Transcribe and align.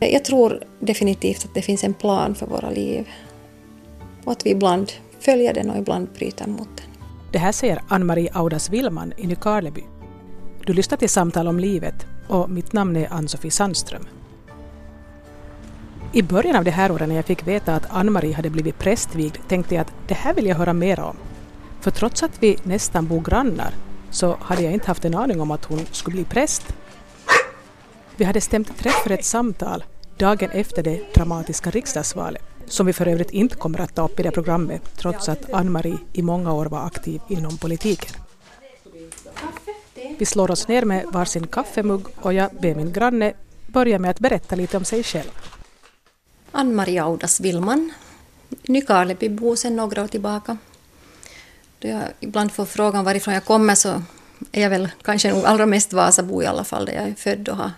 Jag 0.00 0.24
tror 0.24 0.62
definitivt 0.78 1.44
att 1.44 1.54
det 1.54 1.62
finns 1.62 1.84
en 1.84 1.94
plan 1.94 2.34
för 2.34 2.46
våra 2.46 2.70
liv 2.70 3.08
och 4.24 4.32
att 4.32 4.46
vi 4.46 4.50
ibland 4.50 4.92
följer 5.18 5.54
den 5.54 5.70
och 5.70 5.78
ibland 5.78 6.08
bryter 6.08 6.46
mot 6.46 6.68
den. 6.76 6.86
Det 7.32 7.38
här 7.38 7.52
säger 7.52 7.82
Ann-Marie 7.88 8.30
Audas 8.32 8.70
Willman 8.70 9.12
i 9.16 9.26
Nykarleby. 9.26 9.84
Du 10.66 10.72
lyssnar 10.72 10.98
till 10.98 11.08
Samtal 11.08 11.48
om 11.48 11.58
livet 11.60 12.06
och 12.28 12.50
mitt 12.50 12.72
namn 12.72 12.96
är 12.96 13.12
Ann-Sofie 13.12 13.50
Sandström. 13.50 14.06
I 16.12 16.22
början 16.22 16.56
av 16.56 16.64
det 16.64 16.70
här 16.70 16.92
året 16.92 17.08
när 17.08 17.16
jag 17.16 17.24
fick 17.24 17.46
veta 17.46 17.74
att 17.74 17.90
Ann-Marie 17.90 18.34
hade 18.34 18.50
blivit 18.50 18.78
prästvigd 18.78 19.36
tänkte 19.48 19.74
jag 19.74 19.82
att 19.82 19.92
det 20.08 20.14
här 20.14 20.34
vill 20.34 20.46
jag 20.46 20.56
höra 20.56 20.72
mer 20.72 21.00
om. 21.00 21.16
För 21.80 21.90
trots 21.90 22.22
att 22.22 22.42
vi 22.42 22.56
nästan 22.62 23.06
bor 23.06 23.20
grannar 23.20 23.74
så 24.10 24.36
hade 24.40 24.62
jag 24.62 24.72
inte 24.72 24.86
haft 24.86 25.04
en 25.04 25.14
aning 25.14 25.40
om 25.40 25.50
att 25.50 25.64
hon 25.64 25.86
skulle 25.90 26.14
bli 26.14 26.24
präst. 26.24 26.74
Vi 28.20 28.24
hade 28.26 28.40
stämt 28.40 28.78
träff 28.78 29.02
för 29.02 29.10
ett 29.10 29.24
samtal 29.24 29.84
dagen 30.18 30.50
efter 30.50 30.82
det 30.82 31.14
dramatiska 31.14 31.70
riksdagsvalet 31.70 32.42
som 32.66 32.86
vi 32.86 32.92
för 32.92 33.08
övrigt 33.08 33.30
inte 33.30 33.56
kommer 33.56 33.80
att 33.80 33.94
ta 33.94 34.04
upp 34.04 34.20
i 34.20 34.22
det 34.22 34.30
programmet 34.30 34.82
trots 34.96 35.28
att 35.28 35.52
Ann-Marie 35.52 35.98
i 36.12 36.22
många 36.22 36.52
år 36.52 36.66
var 36.66 36.86
aktiv 36.86 37.20
inom 37.28 37.58
politiken. 37.58 38.22
Vi 40.18 40.26
slår 40.26 40.50
oss 40.50 40.68
ner 40.68 40.84
med 40.84 41.04
varsin 41.06 41.46
kaffemugg 41.46 42.06
och 42.16 42.32
jag 42.32 42.50
ber 42.60 42.74
min 42.74 42.92
granne 42.92 43.32
börja 43.66 43.98
med 43.98 44.10
att 44.10 44.20
berätta 44.20 44.56
lite 44.56 44.76
om 44.76 44.84
sig 44.84 45.02
själv. 45.02 45.30
Ann-Marie 46.52 47.02
Audas 47.02 47.40
Willman, 47.40 47.92
Nykarlebybo 48.48 49.56
sedan 49.56 49.76
några 49.76 50.02
år 50.02 50.08
tillbaka. 50.08 50.56
Då 51.78 51.88
jag 51.88 52.02
ibland 52.20 52.52
får 52.52 52.64
frågan 52.64 53.04
varifrån 53.04 53.34
jag 53.34 53.44
kommer 53.44 53.74
så 53.74 54.02
är 54.52 54.62
jag 54.62 54.70
väl 54.70 54.88
kanske 55.02 55.32
nog 55.32 55.44
allra 55.44 55.66
mest 55.66 55.92
Vasabo 55.92 56.42
i 56.42 56.46
alla 56.46 56.64
fall, 56.64 56.84
där 56.84 56.92
jag 56.92 57.08
är 57.08 57.14
född 57.14 57.48
och 57.48 57.56
har 57.56 57.70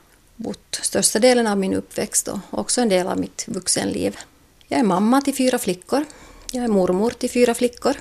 bott 0.42 0.78
största 0.82 1.18
delen 1.18 1.46
av 1.46 1.58
min 1.58 1.74
uppväxt 1.74 2.28
och 2.28 2.38
också 2.50 2.80
en 2.80 2.88
del 2.88 3.06
av 3.06 3.18
mitt 3.18 3.44
vuxenliv. 3.48 4.16
Jag 4.68 4.80
är 4.80 4.84
mamma 4.84 5.20
till 5.20 5.34
fyra 5.34 5.58
flickor. 5.58 6.04
Jag 6.52 6.64
är 6.64 6.68
mormor 6.68 7.10
till 7.10 7.30
fyra 7.30 7.54
flickor. 7.54 7.96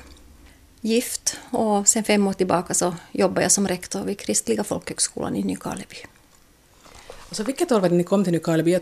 Gift 0.82 1.38
och 1.50 1.88
sen 1.88 2.04
fem 2.04 2.28
år 2.28 2.34
tillbaka 2.34 2.74
så 2.74 2.96
jobbar 3.12 3.42
jag 3.42 3.52
som 3.52 3.68
rektor 3.68 4.04
vid 4.04 4.20
Kristliga 4.20 4.64
folkhögskolan 4.64 5.36
i 5.36 5.44
Nykarleby. 5.44 5.98
Alltså 7.28 7.44
vilket 7.44 7.72
år 7.72 7.80
var 7.80 7.90
det 7.90 7.96
ni 7.96 8.04
kom 8.04 8.24
till 8.24 8.34
Nykarleby? 8.34 8.80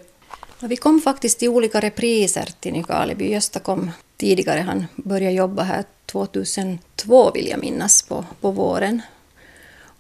Vi 0.60 0.76
kom 0.76 1.02
faktiskt 1.02 1.44
i 1.44 1.48
olika 1.48 1.80
repriser 1.80 2.50
till 2.60 2.74
Nykarleby. 2.74 3.32
Gösta 3.32 3.60
kom 3.60 3.92
tidigare, 4.18 4.60
han 4.60 4.86
började 4.96 5.36
jobba 5.36 5.64
här 5.64 5.84
2002 6.06 7.32
vill 7.32 7.48
jag 7.48 7.60
minnas 7.60 8.02
på, 8.02 8.26
på 8.42 8.52
våren. 8.52 9.02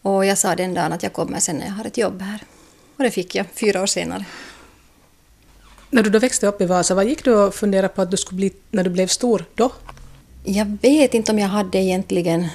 Och 0.01 0.25
jag 0.25 0.37
sa 0.37 0.55
den 0.55 0.73
dagen 0.73 0.93
att 0.93 1.03
jag 1.03 1.13
kommer 1.13 1.39
sen 1.39 1.55
när 1.55 1.65
jag 1.65 1.73
har 1.73 1.85
ett 1.85 1.97
jobb 1.97 2.21
här. 2.21 2.43
Och 2.99 3.05
det 3.05 3.11
fick 3.11 3.35
jag 3.35 3.45
fyra 3.53 3.81
år 3.81 3.85
senare. 3.85 4.25
När 5.89 6.03
du 6.03 6.09
då 6.09 6.19
växte 6.19 6.47
upp 6.47 6.61
i 6.61 6.65
Vasa, 6.65 6.95
vad 6.95 7.05
gick 7.05 7.23
du 7.23 7.35
och 7.35 7.55
funderade 7.55 7.87
på 7.87 8.01
att 8.01 8.11
du 8.11 8.17
skulle 8.17 8.37
bli 8.37 8.51
när 8.71 8.83
du 8.83 8.89
blev 8.89 9.07
stor 9.07 9.45
då? 9.55 9.71
Jag 10.43 10.77
vet 10.81 11.13
inte 11.13 11.31
om 11.31 11.39
jag 11.39 11.47
hade 11.47 11.77
egentligen 11.77 12.47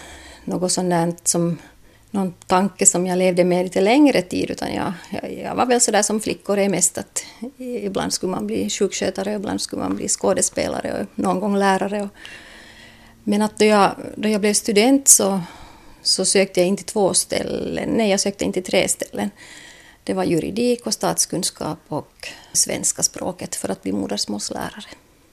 något 0.45 0.73
sånt 0.73 1.29
som 1.29 1.59
någon 2.11 2.33
tanke 2.47 2.87
som 2.87 3.07
jag 3.07 3.19
levde 3.19 3.45
med 3.45 3.65
lite 3.65 3.81
längre 3.81 4.23
tid, 4.23 4.51
utan 4.51 4.75
jag, 4.75 4.93
jag, 5.11 5.33
jag 5.33 5.55
var 5.55 5.67
väl 5.67 5.81
sådär 5.81 6.03
som 6.03 6.21
flickor 6.21 6.59
är 6.59 6.69
mest, 6.69 6.99
att 6.99 7.25
ibland 7.59 8.13
skulle 8.13 8.33
man 8.33 8.47
bli 8.47 8.71
sjukskötare, 8.71 9.35
ibland 9.35 9.61
skulle 9.61 9.83
man 9.83 9.97
bli 9.97 10.09
skådespelare 10.09 11.01
och 11.01 11.19
någon 11.19 11.41
gång 11.41 11.57
lärare. 11.57 12.03
Och, 12.03 12.09
men 13.25 13.43
att 13.43 13.59
då 13.59 13.65
jag, 13.65 13.95
då 14.17 14.29
jag 14.29 14.41
blev 14.41 14.55
student 14.55 15.09
så, 15.09 15.41
så 16.03 16.25
sökte 16.25 16.61
jag 16.61 16.69
inte 16.69 16.85
två 16.85 17.15
ställen, 17.15 17.89
nej 17.89 18.11
jag 18.11 18.21
sökte 18.21 18.45
inte 18.45 18.63
tre 18.63 18.89
ställen. 18.89 19.31
Det 20.05 20.15
var 20.15 20.25
juridik 20.25 20.87
och 20.87 20.95
statskunskap 20.95 21.79
och 21.89 22.29
svenska 22.53 23.03
språket 23.03 23.55
för 23.55 23.69
att 23.69 23.83
bli 23.83 23.93
modersmålslärare. 23.93 24.85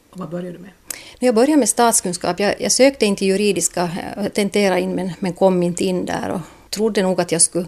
Och 0.09 0.19
vad 0.19 0.29
började 0.29 0.51
du 0.51 0.59
med? 0.59 0.71
Jag 1.19 1.35
började 1.35 1.57
med 1.57 1.69
statskunskap. 1.69 2.39
Jag, 2.39 2.61
jag 2.61 2.71
sökte 2.71 3.05
inte 3.05 3.25
juridiska, 3.25 3.91
jag 4.15 4.33
tenterade 4.33 4.81
in 4.81 4.95
men, 4.95 5.11
men 5.19 5.33
kom 5.33 5.63
inte 5.63 5.83
in 5.83 6.05
där 6.05 6.29
och 6.29 6.41
trodde 6.69 7.01
nog 7.01 7.21
att 7.21 7.31
jag 7.31 7.41
skulle 7.41 7.65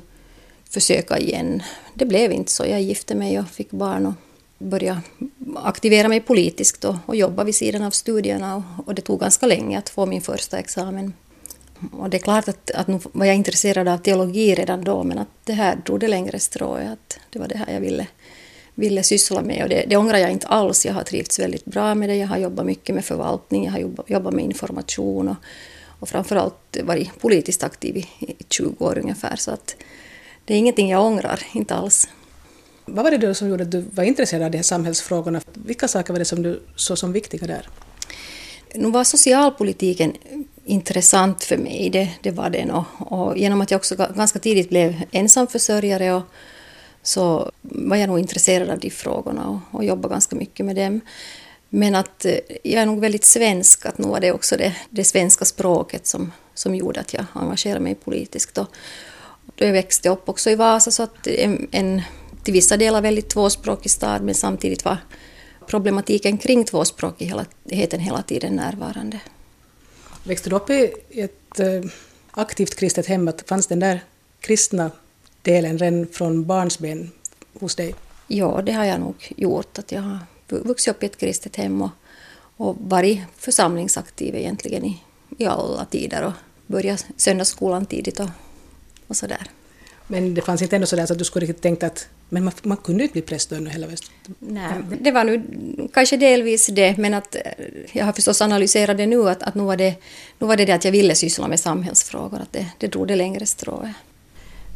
försöka 0.69 1.18
igen. 1.18 1.63
Det 1.94 2.06
blev 2.06 2.31
inte 2.31 2.52
så. 2.52 2.66
Jag 2.66 2.81
gifte 2.81 3.16
mig 3.16 3.40
och 3.40 3.47
fick 3.50 3.72
barn 3.72 4.06
och 4.06 4.13
började 4.58 5.02
aktivera 5.56 6.08
mig 6.08 6.19
politiskt 6.19 6.86
och, 6.86 6.96
och 7.06 7.16
jobba 7.16 7.44
vid 7.44 7.56
sidan 7.56 7.84
av 7.84 7.92
studierna 7.92 8.56
och, 8.56 8.88
och, 8.88 8.96
det 8.96 9.02
tog 9.02 9.19
ganska 9.19 9.47
länge 9.47 9.78
att 9.78 9.90
få 9.90 10.06
min 10.06 10.22
första 10.22 10.58
examen. 10.58 11.13
Och 11.91 12.09
det 12.09 12.17
är 12.17 12.21
klart 12.21 12.47
att, 12.47 12.71
att 12.71 12.88
nu 12.88 12.99
var 13.11 13.25
jag 13.25 13.35
intresserad 13.35 13.88
av 13.88 13.97
teologi 13.97 14.55
redan 14.55 14.83
då 14.83 15.03
men 15.03 15.17
att 15.17 15.27
det 15.44 15.53
här 15.53 15.75
drog 15.75 15.99
det 15.99 16.07
längre 16.07 16.39
strået. 16.39 16.91
Att 16.91 17.19
det 17.29 17.39
var 17.39 17.47
det 17.47 17.57
här 17.57 17.73
jag 17.73 17.81
ville, 17.81 18.07
ville 18.75 19.03
syssla 19.03 19.41
med 19.41 19.63
och 19.63 19.69
det, 19.69 19.85
det 19.88 19.97
ångrar 19.97 20.17
jag 20.17 20.31
inte 20.31 20.47
alls. 20.47 20.85
Jag 20.85 20.94
har 20.94 21.03
trivts 21.03 21.39
väldigt 21.39 21.66
bra 21.66 21.95
med 21.95 22.09
det. 22.09 22.16
Jag 22.16 22.27
har 22.27 22.38
jobbat 22.38 22.66
mycket 22.66 22.95
med 22.95 23.05
förvaltning, 23.05 23.66
jag 23.66 23.71
har 23.71 23.79
jobbat, 23.79 24.09
jobbat 24.09 24.33
med 24.33 24.45
information 24.45 25.27
och, 25.27 25.35
och 25.99 26.09
framförallt 26.09 26.77
varit 26.83 27.19
politiskt 27.19 27.63
aktiv 27.63 27.97
i, 27.97 28.07
i 28.19 28.35
20 28.50 28.85
år 28.85 28.97
ungefär. 28.97 29.35
Så 29.35 29.51
att 29.51 29.75
det 30.45 30.53
är 30.53 30.57
ingenting 30.57 30.89
jag 30.89 31.05
ångrar, 31.05 31.39
inte 31.53 31.75
alls. 31.75 32.07
Vad 32.85 33.03
var 33.03 33.11
det 33.11 33.17
då 33.17 33.33
som 33.33 33.50
gjorde 33.50 33.63
att 33.63 33.71
du 33.71 33.81
var 33.81 34.03
intresserad 34.03 34.44
av 34.44 34.51
de 34.51 34.57
här 34.57 34.63
samhällsfrågorna? 34.63 35.41
Vilka 35.53 35.88
saker 35.88 36.13
var 36.13 36.19
det 36.19 36.25
som 36.25 36.44
du 36.44 36.63
såg 36.75 36.97
som 36.97 37.11
viktiga 37.13 37.47
där? 37.47 37.69
Nu 38.75 38.91
var 38.91 39.03
socialpolitiken 39.03 40.13
intressant 40.66 41.44
för 41.44 41.57
mig, 41.57 41.90
det, 41.90 42.09
det 42.22 42.31
var 42.31 42.50
den. 42.50 42.72
Och, 42.72 42.85
och 43.00 43.38
genom 43.38 43.62
att 43.62 43.72
jag 43.72 43.78
också 43.78 43.96
ganska 43.96 44.40
tidigt 44.40 44.69
blev 44.69 45.01
ensamförsörjare 45.12 46.13
och, 46.13 46.24
så 47.03 47.51
var 47.62 47.97
jag 47.97 48.07
nog 48.07 48.19
intresserad 48.19 48.69
av 48.69 48.79
de 48.79 48.90
frågorna 48.90 49.50
och, 49.50 49.78
och 49.78 49.85
jobbade 49.85 50.13
ganska 50.13 50.35
mycket 50.35 50.66
med 50.66 50.75
dem. 50.75 51.01
Men 51.69 51.96
att 51.96 52.25
eh, 52.25 52.35
jag 52.63 52.81
är 52.81 52.85
nog 52.85 53.00
väldigt 53.00 53.25
svensk, 53.25 53.85
att 53.85 53.97
nog 53.97 54.12
var 54.12 54.19
det 54.19 54.31
också 54.31 54.57
det, 54.57 54.75
det 54.90 55.03
svenska 55.03 55.46
språket 55.46 56.07
som, 56.07 56.31
som 56.53 56.75
gjorde 56.75 57.00
att 57.00 57.13
jag 57.13 57.25
engagerade 57.34 57.80
mig 57.80 57.95
politiskt. 57.95 58.57
Och 58.57 58.68
då 59.56 59.66
jag 59.66 59.72
växte 59.72 60.09
upp 60.09 60.30
också 60.30 60.50
i 60.50 60.56
Vasa 60.56 60.91
så 60.91 61.03
att 61.03 61.28
en, 61.28 61.68
en 61.72 62.01
till 62.44 62.53
vissa 62.53 62.78
delar 62.78 63.01
väldigt 63.01 63.30
tvåspråkig 63.30 63.91
stad 63.91 64.22
men 64.22 64.35
samtidigt 64.35 64.85
var 64.85 64.97
problematiken 65.68 66.38
kring 66.38 66.66
tvåspråkigheten 66.66 68.00
hela 68.00 68.22
tiden 68.22 68.56
närvarande. 68.56 69.19
Växte 70.23 70.50
du 70.50 70.56
upp 70.56 70.69
i 70.69 70.94
ett 71.09 71.59
eh, 71.59 71.84
aktivt 72.31 72.75
kristet 72.75 73.06
hem? 73.06 73.31
Fanns 73.45 73.67
den 73.67 73.79
där 73.79 74.03
kristna 74.39 74.91
delen 75.41 75.78
redan 75.78 76.07
från 76.07 76.45
barnsben 76.45 77.11
hos 77.59 77.75
dig? 77.75 77.95
Ja, 78.28 78.62
det 78.66 78.72
har 78.72 78.85
jag 78.85 79.00
nog 79.00 79.33
gjort. 79.38 79.79
Att 79.79 79.91
jag 79.91 80.01
har 80.01 80.19
vuxit 80.47 80.95
upp 80.95 81.03
i 81.03 81.06
ett 81.06 81.17
kristet 81.17 81.56
hem 81.56 81.81
och, 81.81 81.89
och 82.57 82.75
varit 82.79 83.19
församlingsaktiv 83.38 84.35
egentligen 84.35 84.85
i, 84.85 85.01
i 85.38 85.45
alla 85.45 85.85
tider 85.85 86.23
och 86.23 86.33
börjat 86.67 87.06
söndagsskolan 87.17 87.85
tidigt 87.85 88.19
och, 88.19 88.29
och 89.07 89.17
sådär. 89.17 89.47
Men 90.07 90.33
det 90.33 90.41
fanns 90.41 90.62
inte 90.62 90.75
ändå 90.75 90.88
sådär 90.88 91.06
så 91.06 91.13
att 91.13 91.19
du 91.19 91.25
skulle 91.25 91.45
riktigt 91.45 91.63
tänkt 91.63 91.83
att 91.83 92.07
men 92.33 92.44
man, 92.44 92.53
man 92.63 92.77
kunde 92.77 93.03
inte 93.03 93.13
bli 93.13 93.21
präst 93.21 93.49
då 93.49 93.55
hela 93.55 93.88
väst. 93.88 94.11
Nej, 94.39 94.73
det 95.01 95.11
var 95.11 95.23
nu 95.23 95.44
kanske 95.94 96.17
delvis 96.17 96.67
det, 96.67 96.97
men 96.97 97.13
att 97.13 97.35
eh, 97.35 97.41
jag 97.91 98.05
har 98.05 98.13
förstås 98.13 98.41
analyserat 98.41 98.97
det 98.97 99.05
nu, 99.05 99.29
att, 99.29 99.44
att 99.44 99.55
nu, 99.55 99.63
var 99.63 99.77
det, 99.77 99.95
nu 100.39 100.47
var 100.47 100.57
det 100.57 100.66
det 100.66 100.73
att 100.73 100.85
jag 100.85 100.91
ville 100.91 101.16
syssla 101.16 101.47
med 101.47 101.59
samhällsfrågor, 101.59 102.39
att 102.39 102.53
det, 102.53 102.66
det 102.77 102.88
drog 102.88 103.07
det 103.07 103.16
längre 103.16 103.45
strået. 103.45 103.91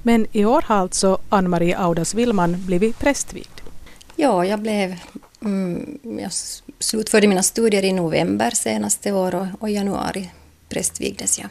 Men 0.04 0.28
i 0.32 0.46
år 0.46 0.62
har 0.62 0.76
alltså 0.76 1.20
Ann-Marie 1.30 1.78
Audas 1.78 2.14
Willman 2.14 2.66
blivit 2.66 3.00
prästvigd. 3.00 3.62
Ja, 4.16 4.46
jag 4.46 4.60
blev... 4.60 4.96
Mm, 5.42 6.00
jag 6.22 6.32
slutförde 6.80 7.28
mina 7.28 7.44
studier 7.44 7.86
i 7.86 7.94
november 7.94 8.52
senaste 8.52 9.12
år 9.12 9.36
och, 9.36 9.48
och 9.60 9.70
i 9.70 9.74
januari 9.74 10.32
prästvigdes 10.70 11.40
jag. 11.40 11.50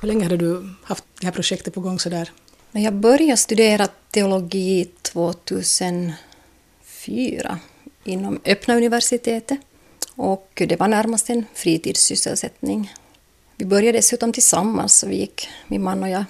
Hur 0.00 0.08
länge 0.08 0.24
hade 0.24 0.36
du 0.36 0.74
haft 0.82 1.04
det 1.20 1.26
här 1.26 1.32
projektet 1.32 1.74
på 1.74 1.80
gång 1.80 1.98
sådär? 1.98 2.30
Jag 2.72 2.94
började 2.94 3.36
studera 3.36 3.88
teologi 4.10 4.88
2004 5.02 7.58
inom 8.04 8.40
öppna 8.44 8.76
universitetet 8.76 9.58
och 10.14 10.50
det 10.54 10.76
var 10.76 10.88
närmast 10.88 11.30
en 11.30 11.44
fritidssysselsättning. 11.54 12.94
Vi 13.56 13.64
började 13.64 13.98
dessutom 13.98 14.32
tillsammans, 14.32 14.98
så 14.98 15.06
vi 15.06 15.16
gick, 15.16 15.48
min 15.68 15.82
man 15.82 16.02
och 16.02 16.08
jag 16.08 16.24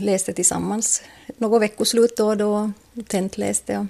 läste 0.00 0.32
tillsammans 0.32 1.02
något 1.38 1.62
veckoslut 1.62 2.16
då 2.16 2.26
och 2.26 2.36
då, 2.36 2.72
tentläste. 3.06 3.86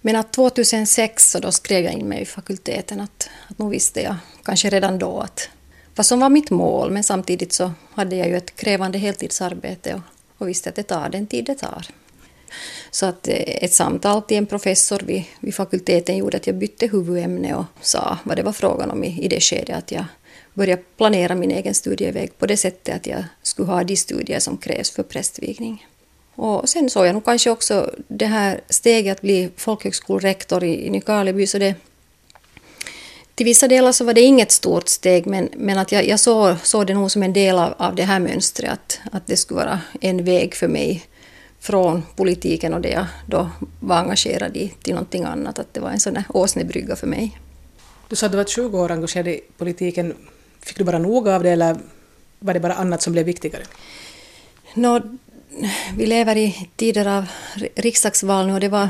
Men 0.00 0.16
att 0.16 0.32
2006 0.32 1.30
så 1.30 1.38
då 1.38 1.52
skrev 1.52 1.84
jag 1.84 1.92
in 1.92 2.08
mig 2.08 2.22
i 2.22 2.26
fakulteten 2.26 3.00
att, 3.00 3.30
att 3.48 3.58
nog 3.58 3.70
visste 3.70 4.02
jag 4.02 4.16
kanske 4.44 4.70
redan 4.70 4.98
då 4.98 5.20
att 5.20 5.48
vad 5.94 6.06
som 6.06 6.20
var 6.20 6.28
mitt 6.28 6.50
mål 6.50 6.90
men 6.90 7.04
samtidigt 7.04 7.52
så 7.52 7.72
hade 7.94 8.16
jag 8.16 8.28
ju 8.28 8.36
ett 8.36 8.56
krävande 8.56 8.98
heltidsarbete 8.98 9.94
och 9.94 10.00
och 10.38 10.48
visste 10.48 10.68
att 10.68 10.76
det 10.76 10.82
tar 10.82 11.08
den 11.08 11.26
tid 11.26 11.44
det 11.44 11.54
tar. 11.54 11.86
Så 12.90 13.06
att 13.06 13.28
eh, 13.28 13.34
ett 13.34 13.72
samtal 13.72 14.22
till 14.22 14.36
en 14.36 14.46
professor 14.46 15.02
vid, 15.06 15.24
vid 15.40 15.54
fakulteten 15.54 16.16
gjorde 16.16 16.36
att 16.36 16.46
jag 16.46 16.56
bytte 16.56 16.86
huvudämne 16.86 17.54
och 17.54 17.64
sa 17.80 18.18
vad 18.24 18.36
det 18.36 18.42
var 18.42 18.52
frågan 18.52 18.90
om 18.90 19.04
i, 19.04 19.24
i 19.24 19.28
det 19.28 19.40
skedet 19.40 19.76
att 19.76 19.92
jag 19.92 20.04
började 20.54 20.82
planera 20.96 21.34
min 21.34 21.50
egen 21.50 21.74
studieväg 21.74 22.38
på 22.38 22.46
det 22.46 22.56
sättet 22.56 22.96
att 22.96 23.06
jag 23.06 23.24
skulle 23.42 23.68
ha 23.68 23.84
de 23.84 23.96
studier 23.96 24.40
som 24.40 24.56
krävs 24.56 24.90
för 24.90 25.02
prästvigning. 25.02 25.86
Och 26.34 26.68
sen 26.68 26.90
såg 26.90 27.06
jag 27.06 27.14
nog 27.14 27.24
kanske 27.24 27.50
också 27.50 27.94
det 28.08 28.26
här 28.26 28.60
steget 28.68 29.16
att 29.16 29.22
bli 29.22 29.50
folkhögskolerektor 29.56 30.64
i, 30.64 30.86
i 30.86 30.90
Nykarleby, 30.90 31.46
så 31.46 31.58
det, 31.58 31.74
till 33.38 33.44
vissa 33.44 33.68
delar 33.68 33.92
så 33.92 34.04
var 34.04 34.14
det 34.14 34.20
inget 34.20 34.52
stort 34.52 34.88
steg, 34.88 35.26
men, 35.26 35.48
men 35.56 35.78
att 35.78 35.92
jag, 35.92 36.06
jag 36.06 36.20
såg, 36.20 36.56
såg 36.62 36.86
det 36.86 36.94
nog 36.94 37.10
som 37.10 37.22
en 37.22 37.32
del 37.32 37.58
av, 37.58 37.74
av 37.78 37.94
det 37.94 38.02
här 38.02 38.20
mönstret, 38.20 38.70
att, 38.70 39.00
att 39.12 39.26
det 39.26 39.36
skulle 39.36 39.60
vara 39.60 39.80
en 40.00 40.24
väg 40.24 40.54
för 40.54 40.68
mig 40.68 41.06
från 41.60 42.02
politiken 42.16 42.74
och 42.74 42.80
det 42.80 42.88
jag 42.88 43.06
då 43.26 43.50
var 43.80 43.96
engagerad 43.96 44.56
i 44.56 44.74
till 44.82 44.94
någonting 44.94 45.24
annat, 45.24 45.58
att 45.58 45.74
det 45.74 45.80
var 45.80 45.90
en 45.90 46.00
sån 46.00 46.14
där 46.14 46.24
åsnebrygga 46.28 46.96
för 46.96 47.06
mig. 47.06 47.38
Du 48.08 48.16
sa 48.16 48.26
att 48.26 48.32
du 48.32 48.38
var 48.38 48.44
20 48.44 48.78
år 48.78 48.90
engagerad 48.90 49.28
i 49.28 49.40
politiken. 49.58 50.14
Fick 50.60 50.78
du 50.78 50.84
bara 50.84 50.98
nog 50.98 51.28
av 51.28 51.42
det 51.42 51.50
eller 51.50 51.76
var 52.38 52.54
det 52.54 52.60
bara 52.60 52.74
annat 52.74 53.02
som 53.02 53.12
blev 53.12 53.26
viktigare? 53.26 53.62
Nå, 54.74 55.00
vi 55.96 56.06
lever 56.06 56.36
i 56.36 56.68
tider 56.76 57.06
av 57.06 57.26
riksdagsval 57.74 58.46
nu 58.46 58.52
och 58.54 58.60
det 58.60 58.68
var, 58.68 58.88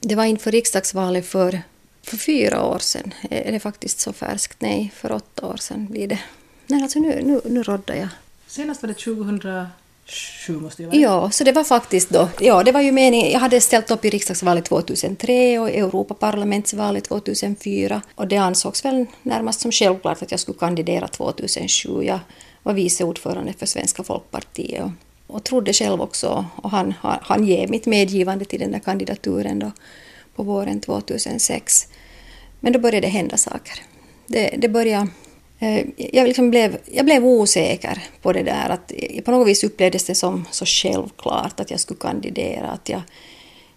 det 0.00 0.14
var 0.14 0.24
inför 0.24 0.50
riksdagsvalet 0.50 1.26
för, 1.26 1.62
för 2.02 2.16
fyra 2.16 2.64
år 2.64 2.78
sedan. 2.78 3.14
Är 3.30 3.52
det 3.52 3.60
faktiskt 3.60 4.00
så 4.00 4.12
färskt? 4.12 4.60
Nej, 4.60 4.92
för 4.94 5.12
åtta 5.12 5.46
år 5.46 5.56
sedan 5.56 5.86
blir 5.86 6.08
det. 6.08 6.18
Nej, 6.66 6.82
alltså 6.82 6.98
nu, 6.98 7.22
nu, 7.22 7.40
nu 7.44 7.62
roddar 7.62 7.94
jag. 7.94 8.08
Senast 8.46 8.82
var 8.82 8.88
det 8.88 8.94
2007 8.94 10.60
måste 10.60 10.82
det 10.82 10.86
vara. 10.86 10.96
Ja, 10.96 11.30
så 11.30 11.44
det 11.44 11.52
var 11.52 11.64
faktiskt 11.64 12.10
då. 12.10 12.28
Ja, 12.40 12.62
det 12.62 12.72
var 12.72 12.80
ju 12.80 12.92
meningen. 12.92 13.30
Jag 13.30 13.40
hade 13.40 13.60
ställt 13.60 13.90
upp 13.90 14.04
i 14.04 14.10
riksdagsvalet 14.10 14.64
2003 14.64 15.58
och 15.58 15.70
Europaparlamentsvalet 15.70 17.04
2004 17.04 18.02
och 18.14 18.28
det 18.28 18.36
ansågs 18.36 18.84
väl 18.84 19.06
närmast 19.22 19.60
som 19.60 19.72
självklart 19.72 20.22
att 20.22 20.30
jag 20.30 20.40
skulle 20.40 20.58
kandidera 20.58 21.08
2007. 21.08 22.02
Jag 22.02 22.18
var 22.62 22.72
vice 22.72 23.04
ordförande 23.04 23.52
för 23.52 23.66
Svenska 23.66 24.02
folkpartiet 24.02 24.84
och 24.84 24.90
och 25.32 25.44
trodde 25.44 25.72
själv 25.72 26.00
också, 26.00 26.46
och 26.56 26.70
han, 26.70 26.94
han 27.00 27.44
ger 27.44 27.68
mitt 27.68 27.86
medgivande 27.86 28.44
till 28.44 28.60
den 28.60 28.72
där 28.72 28.78
kandidaturen 28.78 29.58
då 29.58 29.72
på 30.36 30.42
våren 30.42 30.80
2006. 30.80 31.88
Men 32.60 32.72
då 32.72 32.78
började 32.78 33.06
det 33.06 33.10
hända 33.10 33.36
saker. 33.36 33.74
Det, 34.26 34.54
det 34.58 34.68
började, 34.68 35.08
eh, 35.58 35.86
jag, 35.96 36.28
liksom 36.28 36.50
blev, 36.50 36.78
jag 36.92 37.04
blev 37.04 37.24
osäker 37.24 38.02
på 38.22 38.32
det 38.32 38.42
där. 38.42 38.68
Att 38.70 38.92
på 39.24 39.30
något 39.30 39.48
vis 39.48 39.64
upplevdes 39.64 40.04
det 40.04 40.14
som 40.14 40.44
så 40.50 40.66
självklart 40.66 41.60
att 41.60 41.70
jag 41.70 41.80
skulle 41.80 42.00
kandidera. 42.00 42.68
Att 42.68 42.88
jag 42.88 43.02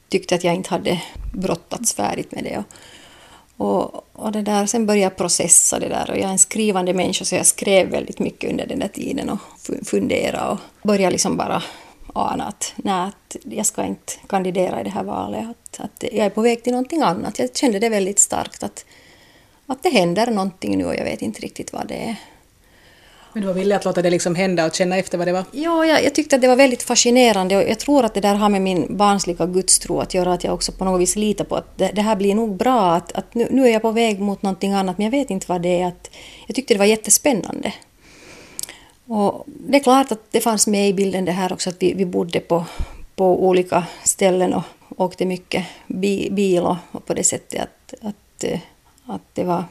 tyckte 0.09 0.35
att 0.35 0.43
jag 0.43 0.55
inte 0.55 0.69
hade 0.69 1.01
brottats 1.33 1.93
färdigt 1.93 2.31
med 2.31 2.43
det. 2.43 2.63
Och, 3.57 4.05
och 4.13 4.31
det 4.31 4.41
där, 4.41 4.65
sen 4.65 4.85
började 4.85 5.03
jag 5.03 5.17
processa 5.17 5.79
det 5.79 5.89
där 5.89 6.09
och 6.09 6.17
jag 6.17 6.23
är 6.23 6.31
en 6.31 6.39
skrivande 6.39 6.93
människa 6.93 7.25
så 7.25 7.35
jag 7.35 7.45
skrev 7.45 7.89
väldigt 7.89 8.19
mycket 8.19 8.49
under 8.49 8.67
den 8.67 8.79
där 8.79 8.87
tiden 8.87 9.29
och 9.29 9.39
funderade 9.85 10.47
och 10.47 10.59
började 10.83 11.11
liksom 11.11 11.37
bara 11.37 11.63
ana 12.15 12.47
att, 12.47 12.73
nej, 12.75 13.07
att 13.07 13.35
jag 13.43 13.65
ska 13.65 13.83
inte 13.83 14.13
kandidera 14.27 14.81
i 14.81 14.83
det 14.83 14.89
här 14.89 15.03
valet, 15.03 15.45
att, 15.49 15.79
att 15.79 16.03
jag 16.13 16.25
är 16.25 16.29
på 16.29 16.41
väg 16.41 16.63
till 16.63 16.73
någonting 16.73 17.01
annat. 17.01 17.39
Jag 17.39 17.57
kände 17.57 17.79
det 17.79 17.89
väldigt 17.89 18.19
starkt 18.19 18.63
att, 18.63 18.85
att 19.65 19.83
det 19.83 19.89
händer 19.89 20.27
någonting 20.27 20.77
nu 20.77 20.85
och 20.85 20.95
jag 20.95 21.03
vet 21.03 21.21
inte 21.21 21.41
riktigt 21.41 21.73
vad 21.73 21.87
det 21.87 21.95
är. 21.95 22.15
Men 23.35 23.41
du 23.41 23.47
var 23.47 23.53
villig 23.53 23.75
att 23.75 23.85
låta 23.85 24.01
det 24.01 24.09
liksom 24.09 24.35
hända 24.35 24.65
och 24.65 24.75
känna 24.75 24.97
efter 24.97 25.17
vad 25.17 25.27
det 25.27 25.33
var? 25.33 25.43
Ja, 25.51 25.85
jag, 25.85 26.03
jag, 26.03 26.15
tyckte 26.15 26.35
att 26.35 26.41
det 26.41 26.47
var 26.47 26.55
väldigt 26.55 26.83
fascinerande 26.83 27.57
och 27.57 27.69
jag 27.69 27.79
tror 27.79 28.05
att 28.05 28.13
det 28.13 28.21
där 28.21 28.35
har 28.35 28.49
med 28.49 28.61
min 28.61 28.97
barnsliga 28.97 29.45
gudstro 29.45 29.99
att 29.99 30.13
göra, 30.13 30.33
att 30.33 30.43
jag 30.43 30.53
också 30.53 30.71
på 30.71 30.85
något 30.85 31.01
vis 31.01 31.15
litar 31.15 31.45
på 31.45 31.55
att 31.55 31.77
det, 31.77 31.91
det 31.95 32.01
här 32.01 32.15
blir 32.15 32.35
nog 32.35 32.55
bra, 32.55 32.91
att, 32.91 33.11
att 33.11 33.33
nu, 33.33 33.47
nu, 33.51 33.67
är 33.67 33.73
jag 33.73 33.81
på 33.81 33.91
väg 33.91 34.19
mot 34.19 34.41
någonting 34.41 34.73
annat 34.73 34.97
men 34.97 35.05
jag 35.05 35.11
vet 35.11 35.29
inte 35.29 35.45
vad 35.49 35.61
det 35.61 35.81
är. 35.81 35.87
Att, 35.87 36.09
jag 36.47 36.55
tyckte 36.55 36.73
det 36.73 36.77
var 36.77 36.85
jättespännande. 36.85 37.73
Och 39.07 39.43
det 39.45 39.77
är 39.77 39.83
klart 39.83 40.11
att 40.11 40.31
det 40.31 40.41
fanns 40.41 40.67
med 40.67 40.89
i 40.89 40.93
bilden 40.93 41.25
det 41.25 41.31
här 41.31 41.53
också 41.53 41.69
att 41.69 41.83
vi, 41.83 41.93
vi 41.93 42.05
bodde 42.05 42.39
på, 42.39 42.65
på 43.15 43.47
olika 43.47 43.83
ställen 44.03 44.53
och 44.53 44.63
åkte 44.97 45.25
mycket 45.25 45.65
bi, 45.87 46.29
bil 46.31 46.63
och, 46.63 46.77
och 46.91 47.05
på 47.05 47.13
det 47.13 47.23
sättet 47.23 47.61
att, 47.61 47.93
att, 48.01 48.43
eh, 48.43 48.59
att 49.05 49.21
det 49.33 49.43
var 49.43 49.63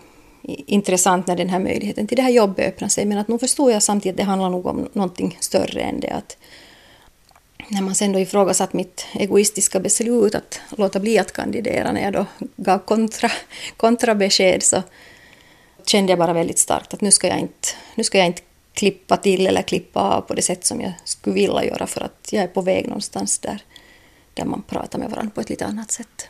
intressant 0.46 1.26
när 1.26 1.36
den 1.36 1.48
här 1.48 1.58
möjligheten 1.58 2.06
till 2.06 2.16
det 2.16 2.22
här 2.22 2.30
jobbet 2.30 2.68
öppnade 2.68 2.90
sig. 2.90 3.04
Men 3.04 3.18
att 3.18 3.28
nog 3.28 3.40
förstod 3.40 3.72
jag 3.72 3.82
samtidigt 3.82 4.14
att 4.14 4.16
det 4.16 4.30
handlar 4.30 4.50
nog 4.50 4.66
om 4.66 4.88
någonting 4.92 5.38
större 5.40 5.80
än 5.80 6.00
det. 6.00 6.10
Att 6.10 6.36
när 7.68 7.82
man 7.82 7.94
sen 7.94 8.12
då 8.12 8.18
ifrågasatt 8.18 8.72
mitt 8.72 9.06
egoistiska 9.12 9.80
beslut 9.80 10.34
att 10.34 10.60
låta 10.70 11.00
bli 11.00 11.18
att 11.18 11.32
kandidera 11.32 11.92
när 11.92 12.02
jag 12.02 12.12
då 12.12 12.26
gav 12.56 12.78
kontra, 12.78 13.30
kontrabesked 13.76 14.62
så 14.62 14.82
kände 15.86 16.12
jag 16.12 16.18
bara 16.18 16.32
väldigt 16.32 16.58
starkt 16.58 16.94
att 16.94 17.00
nu 17.00 17.10
ska 17.10 17.28
jag 17.28 17.38
inte, 17.38 17.68
nu 17.94 18.04
ska 18.04 18.18
jag 18.18 18.26
inte 18.26 18.42
klippa 18.74 19.16
till 19.16 19.46
eller 19.46 19.62
klippa 19.62 20.00
av 20.00 20.20
på 20.20 20.34
det 20.34 20.42
sätt 20.42 20.64
som 20.64 20.80
jag 20.80 20.92
skulle 21.04 21.34
vilja 21.34 21.64
göra 21.64 21.86
för 21.86 22.00
att 22.00 22.28
jag 22.30 22.42
är 22.42 22.48
på 22.48 22.60
väg 22.60 22.86
någonstans 22.86 23.38
där, 23.38 23.62
där 24.34 24.44
man 24.44 24.62
pratar 24.62 24.98
med 24.98 25.10
varandra 25.10 25.32
på 25.34 25.40
ett 25.40 25.50
lite 25.50 25.66
annat 25.66 25.90
sätt 25.90 26.28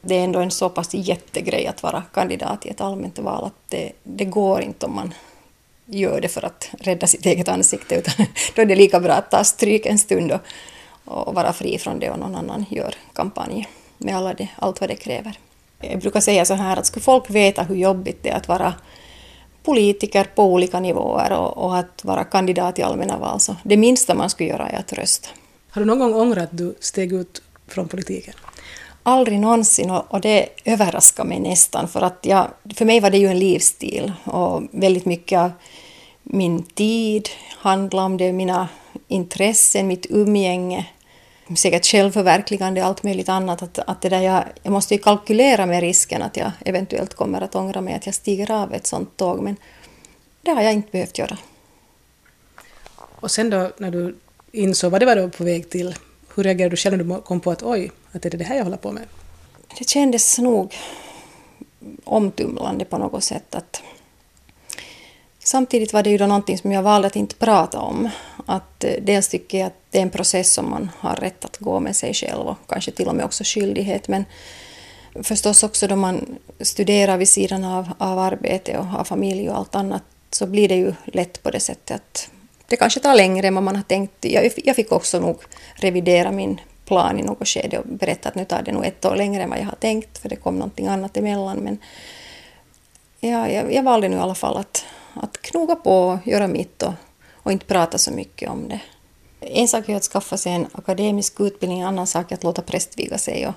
det 0.00 0.14
är 0.14 0.24
ändå 0.24 0.38
en 0.38 0.50
så 0.50 0.68
pass 0.68 0.94
jättegrej 0.94 1.66
att 1.66 1.82
vara 1.82 2.02
kandidat 2.14 2.66
i 2.66 2.68
ett 2.68 2.80
allmänt 2.80 3.18
val 3.18 3.44
att 3.44 3.70
det, 3.70 3.92
det 4.02 4.24
går 4.24 4.62
inte 4.62 4.86
om 4.86 4.94
man 4.94 5.14
gör 5.86 6.20
det 6.20 6.28
för 6.28 6.44
att 6.44 6.70
rädda 6.80 7.06
sitt 7.06 7.26
eget 7.26 7.48
ansikte 7.48 7.94
utan 7.94 8.26
då 8.54 8.62
är 8.62 8.66
det 8.66 8.74
lika 8.74 9.00
bra 9.00 9.12
att 9.12 9.30
ta 9.30 9.44
stryk 9.44 9.86
en 9.86 9.98
stund 9.98 10.32
och, 10.32 10.40
och 11.04 11.34
vara 11.34 11.52
fri 11.52 11.78
från 11.78 11.98
det 11.98 12.10
och 12.10 12.18
någon 12.18 12.34
annan 12.34 12.66
gör 12.70 12.94
kampanj 13.12 13.68
med 13.98 14.16
alla 14.16 14.34
det, 14.34 14.48
allt 14.56 14.80
vad 14.80 14.90
det 14.90 14.96
kräver. 14.96 15.38
Jag 15.80 16.00
brukar 16.00 16.20
säga 16.20 16.44
så 16.44 16.54
här 16.54 16.76
att 16.76 16.86
skulle 16.86 17.02
folk 17.02 17.30
veta 17.30 17.62
hur 17.62 17.76
jobbigt 17.76 18.22
det 18.22 18.28
är 18.28 18.36
att 18.36 18.48
vara 18.48 18.74
politiker 19.68 20.24
på 20.34 20.44
olika 20.44 20.80
nivåer 20.80 21.32
och, 21.32 21.56
och 21.64 21.76
att 21.76 22.04
vara 22.04 22.24
kandidat 22.24 22.78
i 22.78 22.82
allmänna 22.82 23.18
val 23.18 23.40
så 23.40 23.56
det 23.62 23.76
minsta 23.76 24.14
man 24.14 24.30
skulle 24.30 24.48
göra 24.48 24.68
är 24.68 24.78
att 24.78 24.92
rösta. 24.92 25.28
Har 25.70 25.80
du 25.80 25.86
någon 25.86 25.98
gång 25.98 26.14
ångrat 26.14 26.44
att 26.44 26.58
du 26.58 26.74
steg 26.80 27.12
ut 27.12 27.42
från 27.66 27.88
politiken? 27.88 28.34
Aldrig 29.02 29.40
någonsin 29.40 29.90
och 29.90 30.20
det 30.20 30.48
överraskar 30.64 31.24
mig 31.24 31.40
nästan 31.40 31.88
för 31.88 32.02
att 32.02 32.18
jag, 32.22 32.46
för 32.74 32.84
mig 32.84 33.00
var 33.00 33.10
det 33.10 33.18
ju 33.18 33.26
en 33.26 33.38
livsstil 33.38 34.12
och 34.24 34.62
väldigt 34.70 35.04
mycket 35.04 35.38
av 35.38 35.50
min 36.22 36.62
tid 36.62 37.28
handlade 37.56 38.06
om 38.06 38.16
det, 38.16 38.32
mina 38.32 38.68
intressen, 39.08 39.86
mitt 39.86 40.06
umgänge, 40.10 40.86
säkert 41.56 41.86
självförverkligande 41.86 42.80
och 42.80 42.86
allt 42.86 43.02
möjligt 43.02 43.28
annat. 43.28 43.62
Att, 43.62 43.78
att 43.78 44.02
det 44.02 44.08
där 44.08 44.20
jag, 44.20 44.44
jag 44.62 44.72
måste 44.72 44.94
ju 44.94 45.00
kalkylera 45.00 45.66
med 45.66 45.80
risken 45.80 46.22
att 46.22 46.36
jag 46.36 46.50
eventuellt 46.64 47.14
kommer 47.14 47.40
att 47.40 47.54
ångra 47.54 47.80
mig 47.80 47.94
att 47.94 48.06
jag 48.06 48.14
stiger 48.14 48.50
av 48.50 48.74
ett 48.74 48.86
sånt 48.86 49.16
tåg 49.16 49.40
men 49.40 49.56
det 50.42 50.50
har 50.50 50.62
jag 50.62 50.72
inte 50.72 50.90
behövt 50.90 51.18
göra. 51.18 51.38
Och 52.96 53.30
sen 53.30 53.50
då 53.50 53.70
när 53.78 53.90
du 53.90 54.16
insåg 54.52 54.90
vad 54.90 55.02
det 55.02 55.06
var 55.06 55.16
du 55.16 55.22
var 55.22 55.28
på 55.28 55.44
väg 55.44 55.70
till, 55.70 55.94
hur 56.34 56.44
reagerade 56.44 56.72
du 56.72 56.76
själv 56.76 56.96
när 56.96 57.16
du 57.16 57.22
kom 57.22 57.40
på 57.40 57.50
att 57.50 57.62
oj, 57.62 57.90
att 58.12 58.22
det 58.22 58.34
är 58.34 58.38
det 58.38 58.44
här 58.44 58.56
jag 58.56 58.64
håller 58.64 58.76
på 58.76 58.92
med? 58.92 59.02
Det 59.78 59.88
kändes 59.88 60.38
nog 60.38 60.76
omtumlande 62.04 62.84
på 62.84 62.98
något 62.98 63.24
sätt. 63.24 63.54
Att 63.54 63.82
Samtidigt 65.38 65.92
var 65.92 66.02
det 66.02 66.10
ju 66.10 66.18
då 66.18 66.26
någonting 66.26 66.58
som 66.58 66.72
jag 66.72 66.82
valde 66.82 67.06
att 67.06 67.16
inte 67.16 67.34
prata 67.34 67.78
om. 67.80 68.08
Att 68.50 68.84
eh, 68.84 68.92
dels 69.02 69.28
tycker 69.28 69.58
jag 69.58 69.66
att 69.66 69.80
det 69.90 69.98
är 69.98 70.02
en 70.02 70.10
process 70.10 70.52
som 70.52 70.70
man 70.70 70.90
har 70.98 71.16
rätt 71.16 71.44
att 71.44 71.56
gå 71.56 71.80
med 71.80 71.96
sig 71.96 72.14
själv 72.14 72.40
och 72.40 72.56
kanske 72.68 72.90
till 72.90 73.08
och 73.08 73.14
med 73.14 73.24
också 73.24 73.44
skyldighet. 73.44 74.08
Men 74.08 74.24
förstås 75.22 75.62
också 75.62 75.86
då 75.86 75.96
man 75.96 76.38
studerar 76.60 77.16
vid 77.16 77.28
sidan 77.28 77.64
av, 77.64 77.92
av 77.98 78.18
arbete 78.18 78.78
och 78.78 78.86
har 78.86 79.04
familj 79.04 79.50
och 79.50 79.56
allt 79.56 79.74
annat 79.74 80.02
så 80.30 80.46
blir 80.46 80.68
det 80.68 80.74
ju 80.74 80.92
lätt 81.04 81.42
på 81.42 81.50
det 81.50 81.60
sättet 81.60 81.96
att 81.96 82.30
det 82.66 82.76
kanske 82.76 83.00
tar 83.00 83.14
längre 83.14 83.46
än 83.46 83.54
vad 83.54 83.64
man 83.64 83.76
har 83.76 83.82
tänkt. 83.82 84.24
Jag, 84.24 84.52
jag 84.64 84.76
fick 84.76 84.92
också 84.92 85.20
nog 85.20 85.38
revidera 85.74 86.30
min 86.30 86.60
plan 86.84 87.18
i 87.18 87.22
något 87.22 87.48
skede 87.48 87.78
och 87.78 87.86
berätta 87.86 88.28
att 88.28 88.34
nu 88.34 88.44
tar 88.44 88.62
det 88.62 88.72
nog 88.72 88.84
ett 88.86 89.04
år 89.04 89.16
längre 89.16 89.42
än 89.42 89.50
vad 89.50 89.58
jag 89.58 89.64
har 89.64 89.76
tänkt 89.80 90.18
för 90.18 90.28
det 90.28 90.36
kom 90.36 90.54
någonting 90.54 90.88
annat 90.88 91.16
emellan. 91.16 91.56
Men 91.56 91.78
ja, 93.20 93.48
jag, 93.48 93.74
jag 93.74 93.82
valde 93.82 94.08
nu 94.08 94.16
i 94.16 94.20
alla 94.20 94.34
fall 94.34 94.56
att, 94.56 94.84
att 95.14 95.42
knoga 95.42 95.74
på 95.74 95.92
och 95.92 96.26
göra 96.26 96.46
mitt 96.46 96.82
och, 96.82 96.92
och 97.48 97.52
inte 97.52 97.66
prata 97.66 97.98
så 97.98 98.10
mycket 98.10 98.50
om 98.50 98.68
det. 98.68 98.80
En 99.40 99.68
sak 99.68 99.88
är 99.88 99.96
att 99.96 100.02
skaffa 100.02 100.36
sig 100.36 100.52
en 100.52 100.66
akademisk 100.72 101.40
utbildning, 101.40 101.80
en 101.80 101.86
annan 101.86 102.06
sak 102.06 102.32
är 102.32 102.36
att 102.36 102.44
låta 102.44 102.62
prästviga 102.62 103.18
sig. 103.18 103.46
Och, 103.46 103.54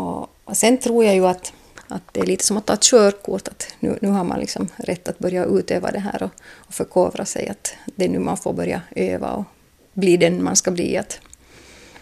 och, 0.00 0.30
och 0.44 0.56
sen 0.56 0.78
tror 0.78 1.04
jag 1.04 1.14
ju 1.14 1.26
att, 1.26 1.52
att 1.88 2.02
det 2.12 2.20
är 2.20 2.26
lite 2.26 2.44
som 2.44 2.56
att 2.56 2.66
ta 2.66 2.74
ett 2.74 2.82
körkort, 2.82 3.48
att 3.48 3.66
nu, 3.78 3.98
nu 4.02 4.08
har 4.08 4.24
man 4.24 4.40
liksom 4.40 4.68
rätt 4.76 5.08
att 5.08 5.18
börja 5.18 5.44
utöva 5.44 5.90
det 5.90 5.98
här 5.98 6.22
och, 6.22 6.30
och 6.54 6.74
förkovra 6.74 7.24
sig, 7.24 7.48
att 7.48 7.74
det 7.84 8.04
är 8.04 8.08
nu 8.08 8.18
man 8.18 8.36
får 8.36 8.52
börja 8.52 8.82
öva 8.90 9.32
och 9.32 9.44
bli 9.92 10.16
den 10.16 10.44
man 10.44 10.56
ska 10.56 10.70
bli. 10.70 10.96
Att, 10.96 11.20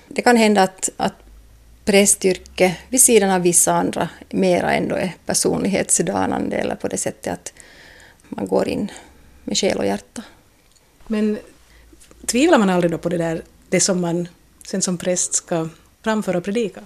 det 0.08 0.22
kan 0.22 0.36
hända 0.36 0.62
att, 0.62 0.90
att 0.96 1.14
prästyrke 1.84 2.76
vid 2.88 3.00
sidan 3.00 3.30
av 3.30 3.42
vissa 3.42 3.72
andra 3.72 4.08
mera 4.30 4.72
ändå 4.72 4.96
är 4.96 5.14
personlighetsdanande 5.26 6.56
eller 6.56 6.74
på 6.74 6.88
det 6.88 6.96
sättet 6.96 7.32
att 7.32 7.52
man 8.28 8.46
går 8.46 8.68
in 8.68 8.90
med 9.44 9.58
själ 9.58 9.78
och 9.78 9.86
hjärta. 9.86 10.22
Men 11.10 11.38
tvivlar 12.26 12.58
man 12.58 12.70
aldrig 12.70 12.90
då 12.90 12.98
på 12.98 13.08
det 13.08 13.18
där, 13.18 13.42
det 13.68 13.80
som 13.80 14.00
man 14.00 14.28
sen 14.66 14.82
som 14.82 14.98
präst 14.98 15.34
ska 15.34 15.68
framföra 16.02 16.38
och 16.38 16.44
predika? 16.44 16.80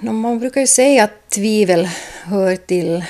man 0.00 0.38
brukar 0.38 0.60
ju 0.60 0.66
säga 0.66 1.04
att 1.04 1.30
tvivel 1.30 1.88
hör 2.24 2.56
till, 2.56 3.04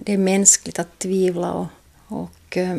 det 0.00 0.12
är 0.12 0.18
mänskligt 0.18 0.78
att 0.78 0.98
tvivla 0.98 1.52
och, 1.52 1.66
och 2.08 2.56
eh, 2.56 2.76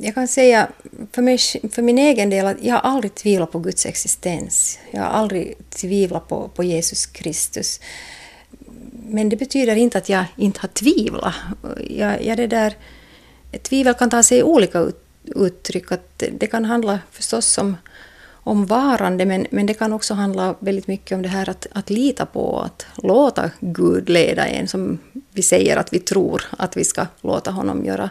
jag 0.00 0.14
kan 0.14 0.28
säga 0.28 0.68
för, 1.12 1.22
mig, 1.22 1.38
för 1.72 1.82
min 1.82 1.98
egen 1.98 2.30
del 2.30 2.46
att 2.46 2.62
jag 2.62 2.74
har 2.74 2.90
aldrig 2.90 3.14
tvivlat 3.14 3.52
på 3.52 3.58
Guds 3.58 3.86
existens. 3.86 4.78
Jag 4.90 5.00
har 5.00 5.08
aldrig 5.08 5.54
tvivlat 5.70 6.28
på, 6.28 6.48
på 6.48 6.64
Jesus 6.64 7.06
Kristus. 7.06 7.80
Men 9.08 9.28
det 9.28 9.36
betyder 9.36 9.76
inte 9.76 9.98
att 9.98 10.08
jag 10.08 10.24
inte 10.36 10.60
har 10.60 10.68
tvivlat. 10.68 11.34
Jag, 11.88 12.24
jag 12.24 12.36
det 12.36 12.46
där, 12.46 12.76
tvivel 13.62 13.94
kan 13.94 14.10
ta 14.10 14.22
sig 14.22 14.42
olika 14.42 14.78
ut, 14.78 15.04
uttryck. 15.24 15.92
Att 15.92 16.22
det 16.32 16.46
kan 16.46 16.64
handla 16.64 16.98
förstås 17.10 17.58
om, 17.58 17.76
om 18.32 18.66
varande, 18.66 19.26
men, 19.26 19.46
men 19.50 19.66
det 19.66 19.74
kan 19.74 19.92
också 19.92 20.14
handla 20.14 20.54
väldigt 20.58 20.86
mycket 20.86 21.16
om 21.16 21.22
det 21.22 21.28
här 21.28 21.48
att, 21.48 21.66
att 21.72 21.90
lita 21.90 22.26
på, 22.26 22.60
att 22.60 22.86
låta 23.02 23.50
Gud 23.60 24.08
leda 24.08 24.46
en, 24.46 24.68
som 24.68 24.98
vi 25.30 25.42
säger 25.42 25.76
att 25.76 25.92
vi 25.92 25.98
tror 25.98 26.42
att 26.58 26.76
vi 26.76 26.84
ska 26.84 27.06
låta 27.20 27.50
honom 27.50 27.84
göra. 27.84 28.10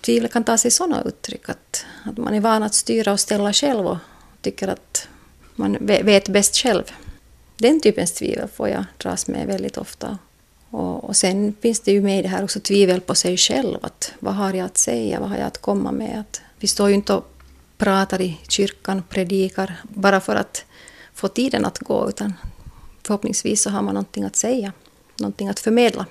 Tvivel 0.00 0.28
kan 0.28 0.44
ta 0.44 0.58
sig 0.58 0.70
sådana 0.70 1.02
uttryck, 1.02 1.48
att, 1.48 1.86
att 2.04 2.16
man 2.16 2.34
är 2.34 2.40
van 2.40 2.62
att 2.62 2.74
styra 2.74 3.12
och 3.12 3.20
ställa 3.20 3.52
själv 3.52 3.86
och 3.86 3.98
tycker 4.40 4.68
att 4.68 5.08
man 5.54 5.76
vet 5.80 6.28
bäst 6.28 6.56
själv. 6.56 6.84
Den 7.56 7.80
typens 7.80 8.12
tvivel 8.12 8.48
får 8.48 8.68
jag 8.68 8.84
dras 8.98 9.28
med 9.28 9.46
väldigt 9.46 9.78
ofta. 9.78 10.18
Och, 10.70 11.04
och 11.04 11.16
sen 11.16 11.54
finns 11.60 11.80
det 11.80 11.92
ju 11.92 12.02
med 12.02 12.18
i 12.18 12.22
det 12.22 12.28
här 12.28 12.44
också 12.44 12.60
tvivel 12.60 13.00
på 13.00 13.14
sig 13.14 13.36
själv. 13.36 13.78
Att 13.82 14.12
vad 14.18 14.34
har 14.34 14.54
jag 14.54 14.66
att 14.66 14.78
säga? 14.78 15.20
Vad 15.20 15.28
har 15.28 15.36
jag 15.36 15.46
att 15.46 15.58
komma 15.58 15.92
med? 15.92 16.20
Att 16.20 16.40
vi 16.58 16.66
står 16.66 16.88
ju 16.88 16.94
inte 16.94 17.14
och 17.14 17.32
pratar 17.78 18.20
i 18.20 18.38
kyrkan, 18.48 19.02
predikar, 19.08 19.76
bara 19.82 20.20
för 20.20 20.36
att 20.36 20.64
få 21.14 21.28
tiden 21.28 21.64
att 21.64 21.78
gå, 21.78 22.08
utan 22.08 22.34
förhoppningsvis 23.02 23.62
så 23.62 23.70
har 23.70 23.82
man 23.82 23.94
någonting 23.94 24.24
att 24.24 24.36
säga, 24.36 24.72
någonting 25.18 25.48
att 25.48 25.60
förmedla. 25.60 26.06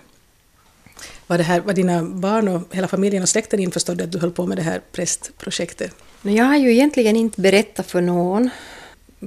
Var, 1.27 1.37
det 1.37 1.43
här, 1.43 1.59
var 1.59 1.73
dina 1.73 2.03
barn 2.03 2.47
och 2.47 2.61
hela 2.71 2.87
familjen 2.87 3.23
och 3.23 3.29
släkten 3.29 3.59
införstådda 3.59 4.03
att 4.03 4.11
du 4.11 4.19
höll 4.19 4.31
på 4.31 4.45
med 4.45 4.57
det 4.57 4.63
här 4.63 4.81
prästprojektet? 4.91 5.95
Jag 6.21 6.45
har 6.45 6.57
ju 6.57 6.71
egentligen 6.71 7.15
inte 7.15 7.41
berättat 7.41 7.91
för 7.91 8.01
någon 8.01 8.49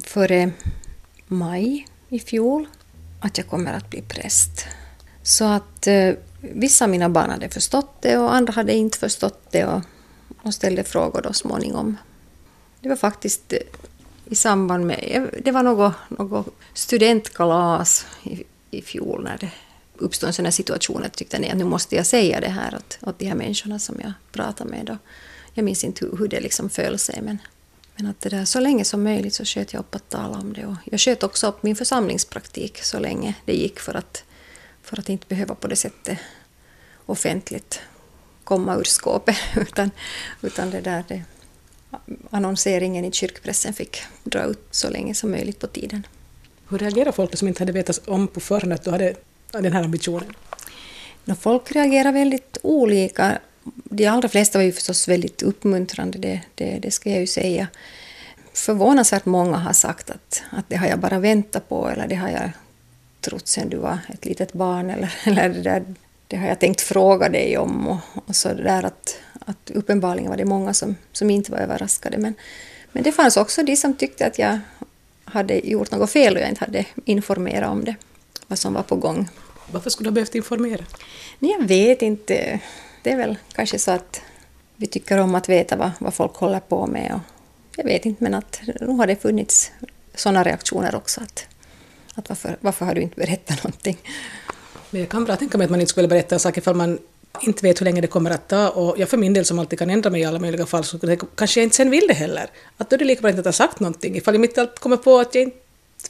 före 0.05 0.51
maj 1.27 1.87
i 2.09 2.19
fjol 2.19 2.67
att 3.21 3.39
jag 3.39 3.47
kommer 3.47 3.73
att 3.73 3.91
bli 3.91 4.03
präst. 4.03 4.67
Så 5.23 5.45
att 5.45 5.87
eh, 5.87 6.14
vissa 6.41 6.85
av 6.85 6.91
mina 6.91 7.09
barn 7.09 7.31
hade 7.31 7.49
förstått 7.49 7.97
det 8.00 8.19
och 8.19 8.35
andra 8.35 8.52
hade 8.52 8.75
inte 8.75 8.99
förstått 8.99 9.47
det 9.50 9.64
och, 9.64 9.83
och 10.43 10.55
ställde 10.55 10.85
frågor 10.85 11.23
då 11.23 11.33
småningom. 11.33 11.97
Det 12.81 12.88
var 12.88 12.97
faktiskt 12.97 13.52
eh, 13.52 13.59
i 14.25 14.35
samband 14.35 14.87
med, 14.87 15.05
eh, 15.11 15.23
det 15.45 15.50
var 15.50 15.62
något, 15.62 15.95
något 16.09 16.47
studentkalas 16.75 18.07
i, 18.23 18.43
i 18.71 18.83
fjol 18.83 19.25
när 19.25 19.38
det 19.38 19.50
uppstod 19.97 20.26
en 20.29 20.35
sån 20.35 20.45
här 20.45 20.52
situation 20.52 20.97
att 20.97 21.05
jag 21.05 21.12
tyckte 21.12 21.37
att 21.37 21.57
nu 21.57 21.64
måste 21.64 21.97
jag 21.97 22.07
säga 22.07 22.41
det 22.41 22.49
här 22.49 22.75
åt, 22.75 22.99
åt 23.00 23.19
de 23.19 23.26
här 23.26 23.35
människorna 23.35 23.79
som 23.79 24.00
jag 24.00 24.12
pratar 24.33 24.64
med. 24.64 24.87
Då. 24.87 24.99
Jag 25.55 25.64
minns 25.64 25.85
inte 25.85 26.05
hur, 26.05 26.17
hur 26.17 26.29
det 26.29 26.41
liksom 26.41 26.71
föll 26.71 26.99
sig 26.99 27.19
men, 27.23 27.38
men 27.97 28.07
att 28.07 28.21
det 28.21 28.29
där, 28.29 28.45
så 28.45 28.61
länge 28.61 28.85
som 28.85 29.02
möjligt 29.02 29.35
så 29.35 29.45
sköt 29.45 29.73
jag 29.73 29.81
upp 29.81 29.95
att 29.95 30.09
tala 30.09 30.38
om 30.38 30.52
det. 30.52 30.67
Och 30.67 30.76
jag 30.85 31.00
sköt 31.00 31.23
också 31.23 31.47
upp 31.47 31.62
min 31.62 31.76
församlingspraktik 31.76 32.83
så 32.83 32.99
länge 32.99 33.35
det 33.45 33.55
gick 33.55 33.81
för 33.81 33.95
att 33.95 34.25
för 34.83 34.99
att 34.99 35.09
inte 35.09 35.27
behöva 35.29 35.55
på 35.55 35.69
det 35.69 35.77
sättet 35.77 36.19
offentligt 37.07 37.81
komma 38.45 38.77
ur 38.77 38.85
skåpet. 38.85 39.37
Utan, 39.57 39.91
utan 40.43 40.71
det 40.71 40.81
där, 40.81 41.05
det, 41.09 41.23
annonseringen 42.31 43.05
i 43.05 43.12
kyrkpressen 43.12 43.75
fick 43.75 44.03
dra 44.25 44.45
ut 44.45 44.67
så 44.71 44.91
länge 44.91 45.15
som 45.15 45.31
möjligt 45.31 45.59
på 45.59 45.67
tiden. 45.67 46.07
Hur 46.69 46.79
reagerade 46.79 47.12
folk 47.12 47.37
som 47.39 47.49
inte 47.49 47.62
hade 47.62 47.73
vetat 47.73 48.09
om 48.09 48.29
på 48.29 48.41
förhand 48.41 48.73
att 48.73 48.85
du 48.85 48.91
hade 48.91 49.15
den 49.51 49.73
här 49.73 49.85
ambitionen? 49.85 50.33
No, 51.25 51.35
folk 51.35 51.73
reagerar 51.73 52.12
väldigt 52.12 52.59
olika. 52.62 53.39
De 53.85 54.07
allra 54.07 54.29
flesta 54.29 54.59
var 54.59 54.65
ju 54.65 54.73
förstås 54.73 55.09
väldigt 55.09 55.43
uppmuntrande, 55.43 56.19
det, 56.19 56.41
det, 56.55 56.79
det 56.79 56.91
ska 56.91 57.11
jag 57.11 57.21
ju 57.21 57.27
säga. 57.27 57.69
Förvånansvärt 58.55 59.25
många 59.25 59.57
har 59.57 59.73
sagt 59.73 60.11
att, 60.11 60.43
att 60.51 60.69
det 60.69 60.77
har 60.77 60.87
jag 60.87 60.99
bara 60.99 61.19
väntat 61.19 61.69
på 61.69 61.89
eller 61.89 62.09
det 62.09 62.15
har 62.15 62.29
jag 62.29 62.51
trott 63.23 63.49
sen 63.49 63.69
du 63.69 63.76
var 63.76 63.99
ett 64.09 64.25
litet 64.25 64.52
barn 64.52 64.91
eller, 64.91 65.14
eller 65.25 65.49
det, 65.49 65.62
där, 65.62 65.85
det 66.29 66.37
har 66.37 66.47
jag 66.47 66.59
tänkt 66.59 66.81
fråga 66.81 67.29
dig 67.29 67.59
om 67.59 67.88
och, 67.88 67.99
och 68.26 68.37
så 68.37 68.52
där 68.52 68.83
att, 68.83 69.17
att 69.41 69.71
uppenbarligen 69.71 70.31
var 70.31 70.37
det 70.37 70.45
många 70.45 70.75
som, 70.75 70.97
som 71.12 71.31
inte 71.31 71.52
var 71.52 71.59
överraskade 71.59 72.19
men, 72.19 72.35
men 72.93 73.02
det 73.02 73.12
fanns 73.12 73.37
också 73.37 73.62
de 73.62 73.76
som 73.76 73.95
tyckte 73.95 74.26
att 74.26 74.38
jag 74.38 74.59
hade 75.25 75.55
gjort 75.69 75.91
något 75.91 76.11
fel 76.11 76.37
och 76.37 76.43
jag 76.43 76.49
inte 76.49 76.64
hade 76.64 76.85
informerat 77.05 77.71
om 77.71 77.85
det, 77.85 77.95
vad 78.47 78.59
som 78.59 78.75
var 78.75 78.83
på 78.83 78.97
gång. 78.97 79.29
Varför 79.71 79.91
skulle 79.91 80.07
du 80.07 80.11
ha 80.11 80.14
behövt 80.14 80.35
informera? 80.35 80.85
Nej, 81.38 81.57
jag 81.61 81.67
vet 81.67 82.02
inte. 82.02 82.61
Det 83.02 83.12
är 83.12 83.17
väl 83.17 83.38
kanske 83.52 83.79
så 83.79 83.91
att 83.91 84.21
vi 84.76 84.87
tycker 84.87 85.19
om 85.19 85.35
att 85.35 85.49
veta 85.49 85.76
vad, 85.76 85.91
vad 85.99 86.14
folk 86.14 86.35
håller 86.35 86.61
på 86.61 86.87
med. 86.87 87.12
Och 87.14 87.21
jag 87.76 87.85
vet 87.85 88.07
inte, 88.07 88.25
men 88.25 88.35
att 88.35 88.61
nu 88.81 88.87
har 88.87 89.07
det 89.07 89.17
funnits 89.17 89.73
sådana 90.14 90.43
reaktioner 90.43 90.95
också. 90.95 91.21
Att 91.21 91.47
att 92.14 92.28
varför, 92.28 92.57
varför 92.61 92.87
har 92.87 92.95
du 92.95 93.00
inte 93.00 93.16
berättat 93.16 93.64
någonting? 93.64 93.99
Men 94.90 95.00
jag 95.00 95.11
kan 95.11 95.25
bra 95.25 95.37
tänka 95.37 95.59
mig 95.59 95.64
att 95.64 95.71
man 95.71 95.81
inte 95.81 95.90
skulle 95.90 96.09
berätta 96.09 96.38
saker 96.38 96.61
ifall 96.61 96.75
man 96.75 96.99
inte 97.40 97.66
vet 97.66 97.81
hur 97.81 97.85
länge 97.85 98.00
det 98.00 98.07
kommer 98.07 98.31
att 98.31 98.49
ta. 98.49 98.69
Och 98.69 98.99
jag 98.99 99.09
för 99.09 99.16
min 99.16 99.33
del 99.33 99.45
som 99.45 99.59
alltid 99.59 99.78
kan 99.78 99.90
ändra 99.90 100.11
mig 100.11 100.21
i 100.21 100.25
alla 100.25 100.38
möjliga 100.38 100.66
fall, 100.66 100.85
så 100.85 100.99
kanske 101.35 101.61
jag 101.61 101.66
inte 101.66 101.76
sen 101.76 101.90
vill 101.90 102.07
det 102.09 102.14
heller. 102.14 102.50
Att 102.76 102.90
då 102.90 102.95
är 102.95 102.99
det 102.99 103.04
lika 103.04 103.21
bra 103.21 103.31
att 103.31 103.37
inte 103.37 103.49
ha 103.49 103.52
sagt 103.52 103.81
någonting, 103.81 104.16
ifall 104.16 104.35
jag 104.35 104.40
mitt 104.40 104.59
allt 104.59 104.78
kommer 104.78 104.97
på 104.97 105.19
att 105.19 105.35
jag 105.35 105.45
inte 105.45 105.57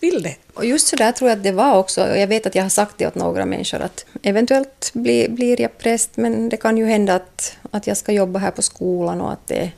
vill 0.00 0.23
det. 0.23 0.37
Och 0.54 0.64
just 0.64 0.88
så 0.88 0.97
där 0.97 1.12
tror 1.12 1.30
jag 1.30 1.37
att 1.37 1.44
det 1.44 1.52
var 1.52 1.76
också, 1.76 2.11
och 2.11 2.18
jag 2.18 2.26
vet 2.26 2.47
att 2.47 2.54
jag 2.54 2.62
har 2.62 2.71
sagt 2.71 2.99
det 2.99 3.06
åt 3.06 3.14
några 3.14 3.47
människor, 3.47 3.80
att 3.80 4.04
eventuellt 4.23 4.90
blir, 4.94 5.28
blir 5.28 5.61
jag 5.61 5.78
präst, 5.78 6.11
men 6.16 6.49
det 6.49 6.56
kan 6.56 6.78
ju 6.78 6.87
hända 6.87 7.14
att, 7.14 7.56
att 7.71 7.87
jag 7.87 7.97
ska 7.97 8.12
jobba 8.12 8.38
här 8.38 8.50
på 8.50 8.62
skolan 8.62 9.21
och 9.21 9.32
att 9.32 9.49
det, 9.49 9.73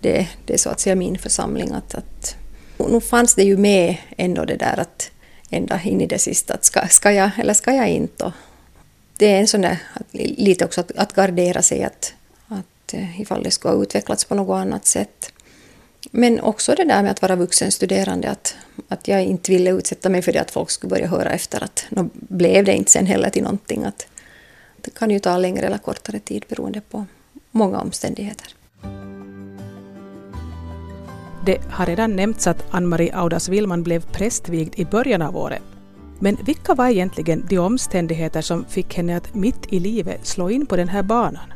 det, 0.00 0.28
det 0.44 0.54
är 0.54 0.58
så 0.58 0.70
att 0.70 0.80
säga 0.80 0.94
min 0.94 1.18
församling. 1.18 1.72
Att, 1.72 1.94
att, 1.94 2.36
nu 2.90 3.00
fanns 3.00 3.34
det 3.34 3.42
ju 3.42 3.56
med 3.56 3.96
ändå 4.16 4.44
det 4.44 4.56
där 4.56 4.80
att 4.80 5.10
ända 5.50 5.80
in 5.84 6.00
i 6.00 6.06
det 6.06 6.18
sista 6.18 6.54
att 6.54 6.64
ska, 6.64 6.88
ska 6.88 7.12
jag 7.12 7.30
eller 7.38 7.54
ska 7.54 7.72
jag 7.72 7.88
inte? 7.88 8.32
det 9.16 9.26
är 9.26 9.40
en 9.40 9.46
sån 9.46 9.60
där, 9.60 9.78
lite 10.12 10.64
också 10.64 10.80
att, 10.80 10.92
att 10.96 11.12
gardera 11.12 11.62
sig 11.62 11.84
att, 11.84 12.14
att 12.48 12.94
eh, 12.94 13.20
ifall 13.20 13.42
det 13.42 13.50
skulle 13.50 13.74
ha 13.74 13.82
utvecklats 13.82 14.24
på 14.24 14.34
något 14.34 14.54
annat 14.54 14.86
sätt. 14.86 15.32
Men 16.10 16.40
också 16.40 16.74
det 16.74 16.84
där 16.84 17.02
med 17.02 17.10
att 17.10 17.22
vara 17.22 17.36
vuxenstuderande, 17.36 18.30
att, 18.30 18.54
att 18.88 19.08
jag 19.08 19.24
inte 19.24 19.52
ville 19.52 19.70
utsätta 19.70 20.08
mig 20.08 20.22
för 20.22 20.32
det 20.32 20.40
att 20.40 20.50
folk 20.50 20.70
skulle 20.70 20.90
börja 20.90 21.06
höra 21.06 21.30
efter 21.30 21.64
att 21.64 21.84
nu 21.88 22.08
blev 22.12 22.64
det 22.64 22.74
inte 22.74 22.90
sen 22.90 23.06
heller 23.06 23.30
till 23.30 23.42
någonting. 23.42 23.84
Att 23.84 24.06
det 24.76 24.94
kan 24.94 25.10
ju 25.10 25.18
ta 25.18 25.38
längre 25.38 25.66
eller 25.66 25.78
kortare 25.78 26.18
tid 26.18 26.44
beroende 26.48 26.80
på 26.80 27.06
många 27.50 27.80
omständigheter. 27.80 28.54
Det 31.46 31.58
har 31.70 31.86
redan 31.86 32.16
nämnts 32.16 32.46
att 32.46 32.64
Ann-Marie 32.70 33.16
Audas 33.16 33.48
Willman 33.48 33.82
blev 33.82 34.12
prästvigd 34.12 34.74
i 34.76 34.84
början 34.84 35.22
av 35.22 35.36
året. 35.36 35.62
Men 36.18 36.36
vilka 36.44 36.74
var 36.74 36.88
egentligen 36.88 37.46
de 37.48 37.58
omständigheter 37.58 38.42
som 38.42 38.64
fick 38.64 38.94
henne 38.94 39.16
att 39.16 39.34
mitt 39.34 39.72
i 39.72 39.80
livet 39.80 40.26
slå 40.26 40.50
in 40.50 40.66
på 40.66 40.76
den 40.76 40.88
här 40.88 41.02
banan? 41.02 41.52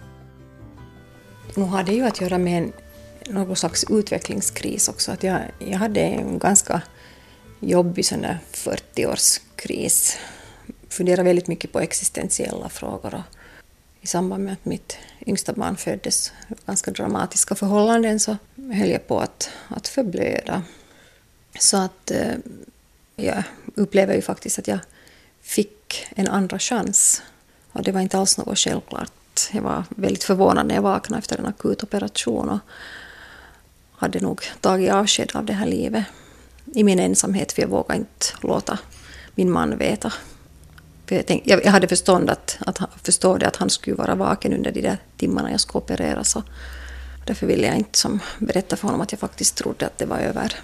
Nu 1.54 1.62
har 1.62 1.82
det 1.82 1.92
ju 1.92 2.02
att 2.02 2.20
göra 2.20 2.38
med 2.38 2.62
en, 2.62 2.72
någon 3.34 3.56
slags 3.56 3.84
utvecklingskris 3.90 4.88
också. 4.88 5.12
Att 5.12 5.22
jag, 5.22 5.40
jag 5.58 5.78
hade 5.78 6.00
en 6.00 6.38
ganska 6.38 6.82
jobbig 7.60 8.02
40-årskris. 8.02 10.16
Funderade 10.88 11.22
väldigt 11.22 11.48
mycket 11.48 11.72
på 11.72 11.80
existentiella 11.80 12.68
frågor. 12.68 13.14
Och 13.14 13.22
I 14.00 14.06
samband 14.06 14.44
med 14.44 14.52
att 14.52 14.64
mitt 14.64 14.98
yngsta 15.26 15.52
barn 15.52 15.76
föddes, 15.76 16.32
ganska 16.66 16.90
dramatiska 16.90 17.54
förhållanden, 17.54 18.20
så 18.20 18.36
höll 18.56 18.90
jag 18.90 19.06
på 19.06 19.20
att, 19.20 19.50
att 19.68 19.88
förblöda. 19.88 20.62
Så 21.58 21.76
att 21.76 22.10
eh, 22.10 22.34
jag 23.16 23.42
upplever 23.74 24.14
ju 24.14 24.22
faktiskt 24.22 24.58
att 24.58 24.68
jag 24.68 24.78
fick 25.42 26.06
en 26.16 26.28
andra 26.28 26.58
chans. 26.58 27.22
Och 27.72 27.82
det 27.82 27.92
var 27.92 28.00
inte 28.00 28.18
alls 28.18 28.38
något 28.38 28.58
självklart. 28.58 29.12
Jag 29.52 29.62
var 29.62 29.84
väldigt 29.88 30.24
förvånad 30.24 30.66
när 30.66 30.74
jag 30.74 30.82
vaknade 30.82 31.18
efter 31.18 31.38
en 31.38 31.46
akut 31.46 31.82
operation 31.82 32.48
och 32.48 32.58
hade 33.92 34.20
nog 34.20 34.42
tagit 34.60 34.92
avsked 34.92 35.30
av 35.34 35.44
det 35.44 35.52
här 35.52 35.66
livet 35.66 36.04
i 36.74 36.84
min 36.84 37.00
ensamhet, 37.00 37.52
för 37.52 37.62
jag 37.62 37.68
vågade 37.68 37.98
inte 37.98 38.26
låta 38.40 38.78
min 39.34 39.50
man 39.50 39.78
veta 39.78 40.12
för 41.10 41.16
jag, 41.16 41.26
tänkte, 41.26 41.50
jag, 41.50 41.72
hade 41.72 41.88
förstånd 41.88 42.30
att, 42.30 42.58
att 42.66 42.78
förstå 43.02 43.36
det 43.36 43.46
att 43.46 43.56
han 43.56 43.70
skulle 43.70 43.96
vara 43.96 44.14
vaken 44.14 44.52
under 44.52 44.70
de 44.70 44.80
där 44.80 44.98
timmarna 45.16 45.50
jag 45.50 45.60
skulle 45.60 45.78
opereras. 45.78 46.36
Och 46.36 46.42
därför 47.26 47.46
ville 47.46 47.66
jag 47.66 47.76
inte 47.76 47.98
som 47.98 48.20
berätta 48.38 48.76
för 48.76 48.88
honom 48.88 49.00
att 49.00 49.12
jag 49.12 49.18
faktiskt 49.18 49.56
trodde 49.56 49.86
att 49.86 49.98
det 49.98 50.06
var 50.06 50.18
över. 50.18 50.54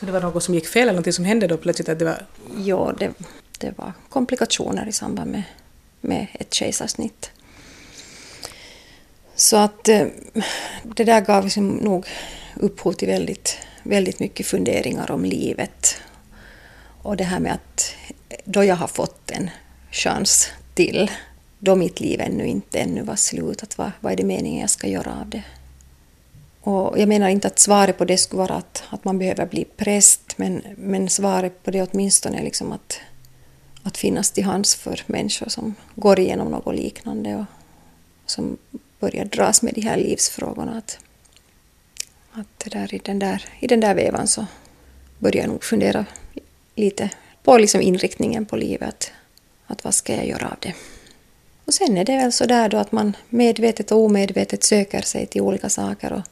Det 0.00 0.10
var 0.10 0.20
något 0.20 0.42
som 0.42 0.54
gick 0.54 0.66
fel 0.66 0.88
eller 0.88 1.00
något 1.00 1.14
som 1.14 1.24
hände 1.24 1.46
då 1.46 1.56
plötsligt? 1.56 1.88
Att 1.88 1.98
det 1.98 2.04
var... 2.04 2.26
Ja, 2.64 2.94
det, 2.98 3.12
det 3.58 3.78
var 3.78 3.92
komplikationer 4.08 4.88
i 4.88 4.92
samband 4.92 5.30
med, 5.30 5.42
med 6.00 6.26
ett 6.32 6.54
kejsarsnitt. 6.54 7.30
Så 9.34 9.56
att 9.56 9.88
eh, 9.88 10.06
det 10.82 11.04
där 11.04 11.20
gav 11.20 11.44
liksom 11.44 11.68
nog 11.68 12.06
upphov 12.56 12.92
till 12.92 13.08
väldigt, 13.08 13.58
väldigt 13.82 14.20
mycket 14.20 14.46
funderingar 14.46 15.10
om 15.10 15.24
livet. 15.24 15.96
Och 17.02 17.16
det 17.16 17.24
här 17.24 17.40
med 17.40 17.52
att 17.52 17.94
då 18.44 18.64
jag 18.64 18.76
har 18.76 18.86
fått 18.86 19.30
en 19.30 19.50
chans 19.90 20.48
till, 20.74 21.10
då 21.58 21.74
mitt 21.74 22.00
liv 22.00 22.20
ännu 22.20 22.46
inte 22.46 22.78
ännu 22.78 23.02
var 23.02 23.16
slut, 23.16 23.62
att 23.62 23.78
vad, 23.78 23.90
vad 24.00 24.12
är 24.12 24.16
det 24.16 24.24
meningen 24.24 24.60
jag 24.60 24.70
ska 24.70 24.88
göra 24.88 25.20
av 25.20 25.28
det? 25.28 25.42
Och 26.60 26.98
jag 26.98 27.08
menar 27.08 27.28
inte 27.28 27.48
att 27.48 27.58
svaret 27.58 27.98
på 27.98 28.04
det 28.04 28.18
skulle 28.18 28.38
vara 28.38 28.54
att, 28.54 28.82
att 28.90 29.04
man 29.04 29.18
behöver 29.18 29.46
bli 29.46 29.64
präst, 29.64 30.38
men, 30.38 30.62
men 30.76 31.08
svaret 31.08 31.62
på 31.62 31.70
det 31.70 31.82
åtminstone 31.82 32.38
är 32.38 32.42
liksom 32.42 32.72
att, 32.72 33.00
att 33.82 33.96
finnas 33.96 34.30
till 34.30 34.44
hands 34.44 34.74
för 34.74 35.02
människor 35.06 35.48
som 35.48 35.74
går 35.94 36.20
igenom 36.20 36.50
något 36.50 36.74
liknande 36.74 37.34
och 37.34 37.44
som 38.26 38.58
börjar 39.00 39.24
dras 39.24 39.62
med 39.62 39.74
de 39.74 39.80
här 39.80 39.96
livsfrågorna. 39.96 40.78
Att, 40.78 40.98
att 42.32 42.58
det 42.64 42.70
där, 42.70 42.94
i, 42.94 42.98
den 42.98 43.18
där, 43.18 43.44
I 43.60 43.66
den 43.66 43.80
där 43.80 43.94
vevan 43.94 44.28
så 44.28 44.46
börjar 45.18 45.42
jag 45.42 45.50
nog 45.50 45.64
fundera 45.64 46.04
lite 46.74 47.10
på 47.46 47.58
liksom 47.58 47.80
inriktningen 47.80 48.46
på 48.46 48.56
livet. 48.56 49.12
Att, 49.66 49.84
vad 49.84 49.94
ska 49.94 50.14
jag 50.14 50.26
göra 50.26 50.48
av 50.48 50.56
det? 50.60 50.74
Och 51.64 51.74
sen 51.74 51.96
är 51.96 52.04
det 52.04 52.16
väl 52.16 52.32
så 52.32 52.46
där 52.46 52.68
då 52.68 52.76
att 52.76 52.92
man 52.92 53.16
medvetet 53.28 53.92
och 53.92 53.98
omedvetet 53.98 54.64
söker 54.64 55.00
sig 55.00 55.26
till 55.26 55.40
olika 55.40 55.68
saker 55.68 56.12
och 56.12 56.22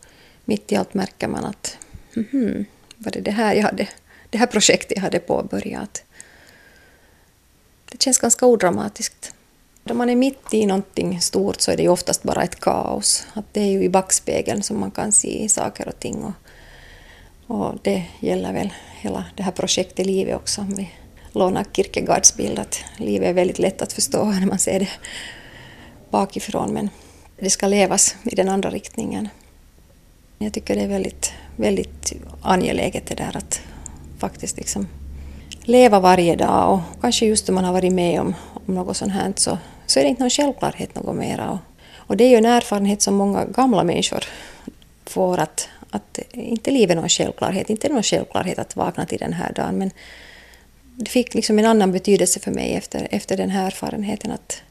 mitt 0.45 0.73
i 0.73 0.77
allt 0.77 0.95
märker 0.95 1.29
man 1.29 1.45
att 1.45 1.79
mm, 2.33 2.65
var 2.97 3.13
det 3.13 3.21
det 3.21 3.31
här 3.31 3.55
jag 3.55 3.63
hade, 3.63 3.89
det 4.31 4.39
här 4.39 4.47
projektet 4.47 4.97
jag 4.97 5.03
hade 5.03 5.19
påbörjat. 5.19 6.03
Det 7.91 8.03
känns 8.03 8.19
ganska 8.19 8.47
odramatiskt. 8.47 9.35
Då 9.85 9.95
man 9.95 10.11
är 10.11 10.17
mitt 10.17 10.55
i 10.55 10.67
någonting 10.67 11.21
stort 11.21 11.61
så 11.61 11.71
är 11.71 11.77
det 11.77 11.83
ju 11.83 11.89
oftast 11.89 12.23
bara 12.23 12.43
ett 12.43 12.61
kaos. 12.61 13.27
Att 13.33 13.55
det 13.55 13.61
är 13.61 13.71
ju 13.71 13.83
i 13.83 13.89
backspegeln 13.89 14.63
som 14.63 14.81
man 14.81 14.91
kan 14.91 15.13
se 15.13 15.49
saker 15.49 15.89
och 15.89 15.99
ting. 15.99 16.25
Och, 16.25 16.35
och 17.47 17.79
det 17.83 18.05
gäller 18.21 18.53
väl 18.53 18.73
hela 19.01 19.25
det 19.37 19.43
här 19.43 19.53
projektet 19.53 19.99
i 19.99 20.05
livet 20.05 20.37
också. 20.37 20.61
Om 20.61 20.75
vi 20.75 20.91
Låna 21.35 21.65
Kierkegaards 21.73 22.37
bild 22.37 22.59
att 22.59 22.85
livet 22.97 23.29
är 23.29 23.33
väldigt 23.33 23.59
lätt 23.59 23.83
att 23.83 23.93
förstå 23.93 24.25
när 24.41 24.47
man 24.47 24.59
ser 24.59 24.81
det 24.81 24.89
bakifrån 26.11 26.73
men 26.73 26.91
det 27.39 27.51
ska 27.51 27.67
levas 27.69 28.17
i 28.23 28.35
den 28.35 28.49
andra 28.49 28.71
riktningen. 28.71 29.29
Jag 30.39 30.53
tycker 30.53 30.75
det 30.75 30.81
är 30.81 30.89
väldigt, 30.89 31.33
väldigt 31.57 32.13
angeläget 32.43 33.07
det 33.07 33.15
där 33.15 33.37
att 33.37 33.61
faktiskt 34.19 34.57
liksom 34.57 34.89
leva 35.63 36.01
varje 36.01 36.37
dag 36.37 36.73
och 36.73 37.01
kanske 37.01 37.27
just 37.27 37.49
om 37.49 37.55
man 37.55 37.65
har 37.65 37.73
varit 37.73 37.93
med 37.93 38.21
om, 38.21 38.35
om 38.67 38.75
något 38.75 38.97
sånt 38.97 39.13
här 39.13 39.33
så, 39.37 39.59
så 39.87 39.99
är 39.99 40.05
det 40.05 40.09
inte 40.11 40.23
någon 40.23 40.31
självklarhet 40.31 40.95
något 40.95 41.17
mera. 41.17 41.51
Och, 41.51 41.59
och 41.97 42.17
det 42.17 42.25
är 42.25 42.29
ju 42.29 42.37
en 42.37 42.45
erfarenhet 42.47 43.03
som 43.03 43.15
många 43.15 43.45
gamla 43.45 43.85
människor 43.85 44.25
får 45.07 45.39
att, 45.39 45.69
att 45.91 46.19
inte 46.33 46.71
livet 46.71 46.97
är 46.97 47.01
någon 47.01 47.09
självklarhet, 47.09 47.71
inte 47.71 47.87
är 47.87 47.89
det 47.89 47.95
någon 47.95 48.03
självklarhet 48.03 48.59
att 48.59 48.77
vakna 48.77 49.07
till 49.07 49.19
den 49.19 49.33
här 49.33 49.53
dagen 49.53 49.79
men 49.79 49.91
det 50.97 51.11
fick 51.11 51.35
liksom 51.35 51.59
en 51.59 51.65
annan 51.65 51.93
betydelse 51.93 52.41
för 52.41 52.51
mig 52.51 52.75
efter, 52.75 53.09
efter 53.11 53.37
den 53.37 53.51
här 53.51 53.67
erfarenheten 53.67 54.31
att, 54.31 54.63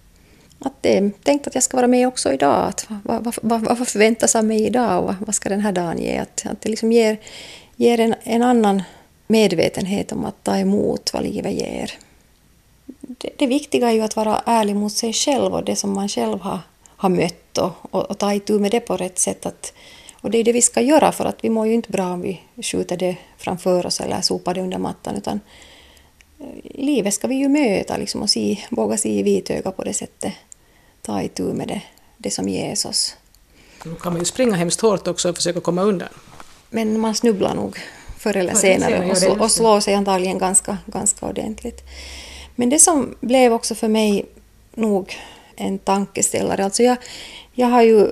att 0.59 0.73
det 0.81 0.97
är 0.97 1.11
tänkt 1.23 1.47
att 1.47 1.55
jag 1.55 1.63
ska 1.63 1.77
vara 1.77 1.87
med 1.87 2.07
också 2.07 2.33
idag. 2.33 2.67
Att, 2.67 2.87
vad, 3.03 3.23
vad, 3.23 3.35
vad, 3.41 3.77
vad 3.77 3.87
förväntas 3.87 4.35
av 4.35 4.45
mig 4.45 4.65
idag 4.65 4.99
och 4.99 5.05
vad, 5.05 5.15
vad 5.19 5.35
ska 5.35 5.49
den 5.49 5.61
här 5.61 5.71
dagen 5.71 5.97
ge? 5.97 6.17
Att, 6.17 6.45
att 6.45 6.61
det 6.61 6.69
liksom 6.69 6.91
ger, 6.91 7.17
ger 7.75 7.99
en, 7.99 8.15
en 8.23 8.43
annan 8.43 8.83
medvetenhet 9.27 10.11
om 10.11 10.25
att 10.25 10.43
ta 10.43 10.57
emot 10.57 11.13
vad 11.13 11.23
livet 11.23 11.53
ger. 11.53 11.91
Det, 13.01 13.29
det 13.37 13.47
viktiga 13.47 13.89
är 13.89 13.93
ju 13.93 14.01
att 14.01 14.15
vara 14.15 14.41
ärlig 14.45 14.75
mot 14.75 14.93
sig 14.93 15.13
själv 15.13 15.53
och 15.53 15.63
det 15.63 15.75
som 15.75 15.93
man 15.93 16.09
själv 16.09 16.39
har, 16.39 16.59
har 16.87 17.09
mött 17.09 17.57
och, 17.57 17.71
och, 17.91 18.09
och 18.09 18.17
ta 18.17 18.33
itu 18.33 18.59
med 18.59 18.71
det 18.71 18.79
på 18.79 18.97
rätt 18.97 19.19
sätt. 19.19 19.45
Att, 19.45 19.73
och 20.21 20.31
det 20.31 20.37
är 20.37 20.43
det 20.43 20.51
vi 20.51 20.61
ska 20.61 20.81
göra 20.81 21.11
för 21.11 21.25
att 21.25 21.43
vi 21.43 21.49
mår 21.49 21.67
ju 21.67 21.73
inte 21.73 21.91
bra 21.91 22.13
om 22.13 22.21
vi 22.21 22.41
skjuter 22.61 22.97
det 22.97 23.15
framför 23.37 23.85
oss 23.85 24.01
eller 24.01 24.21
sopar 24.21 24.53
det 24.53 24.61
under 24.61 24.77
mattan 24.77 25.15
utan 25.15 25.39
livet 26.63 27.13
ska 27.13 27.27
vi 27.27 27.35
ju 27.35 27.49
möta 27.49 27.97
liksom 27.97 28.21
och 28.21 28.29
se, 28.29 28.57
våga 28.71 28.97
se 28.97 29.19
i 29.19 29.23
vitöga 29.23 29.71
på 29.71 29.83
det 29.83 29.93
sättet. 29.93 30.33
Ta 31.01 31.21
itu 31.21 31.43
med 31.43 31.67
det, 31.67 31.81
det 32.17 32.31
som 32.31 32.49
ges 32.49 32.85
oss. 32.85 33.15
Då 33.83 33.95
kan 33.95 34.13
man 34.13 34.21
ju 34.21 34.25
springa 34.25 34.55
hemskt 34.55 34.81
hårt 34.81 35.07
också 35.07 35.29
och 35.29 35.35
försöka 35.35 35.59
komma 35.59 35.81
undan. 35.81 36.09
Men 36.69 36.99
man 36.99 37.15
snubblar 37.15 37.55
nog 37.55 37.79
förr 38.17 38.37
eller 38.37 38.53
senare 38.53 39.11
och, 39.11 39.17
slå, 39.17 39.43
och 39.43 39.51
slår 39.51 39.79
sig 39.79 39.93
antagligen 39.93 40.37
ganska, 40.37 40.77
ganska 40.85 41.25
ordentligt. 41.25 41.81
Men 42.55 42.69
det 42.69 42.79
som 42.79 43.15
blev 43.19 43.53
också 43.53 43.75
för 43.75 43.87
mig 43.87 44.25
nog 44.75 45.15
en 45.55 45.79
tankeställare, 45.79 46.65
alltså 46.65 46.83
jag, 46.83 46.97
jag 47.53 47.67
har 47.67 47.81
ju 47.81 48.11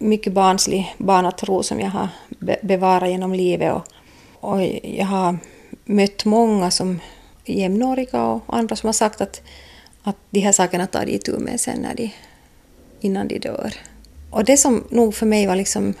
mycket 0.00 0.32
barnslig 0.32 0.94
barnatro 0.98 1.62
som 1.62 1.80
jag 1.80 1.90
har 1.90 2.08
bevarat 2.62 3.10
genom 3.10 3.34
livet 3.34 3.72
och, 3.72 3.82
och 4.50 4.62
jag 4.82 5.06
har 5.06 5.38
mött 5.84 6.24
många 6.24 6.70
som 6.70 7.00
jämnåriga 7.44 8.24
och 8.24 8.56
andra 8.56 8.76
som 8.76 8.86
har 8.86 8.92
sagt 8.92 9.20
att, 9.20 9.42
att 10.02 10.16
de 10.30 10.40
här 10.40 10.52
sakerna 10.52 10.86
tar 10.86 11.06
de 11.06 11.12
itu 11.12 11.38
med 11.38 11.60
sen 11.60 11.80
när 11.80 11.94
de, 11.94 12.12
innan 13.00 13.28
de 13.28 13.38
dör. 13.38 13.74
Och 14.30 14.44
det 14.44 14.56
som 14.56 14.84
nog 14.90 15.14
för 15.14 15.26
mig 15.26 15.46
var 15.46 15.56
liksom 15.56 15.94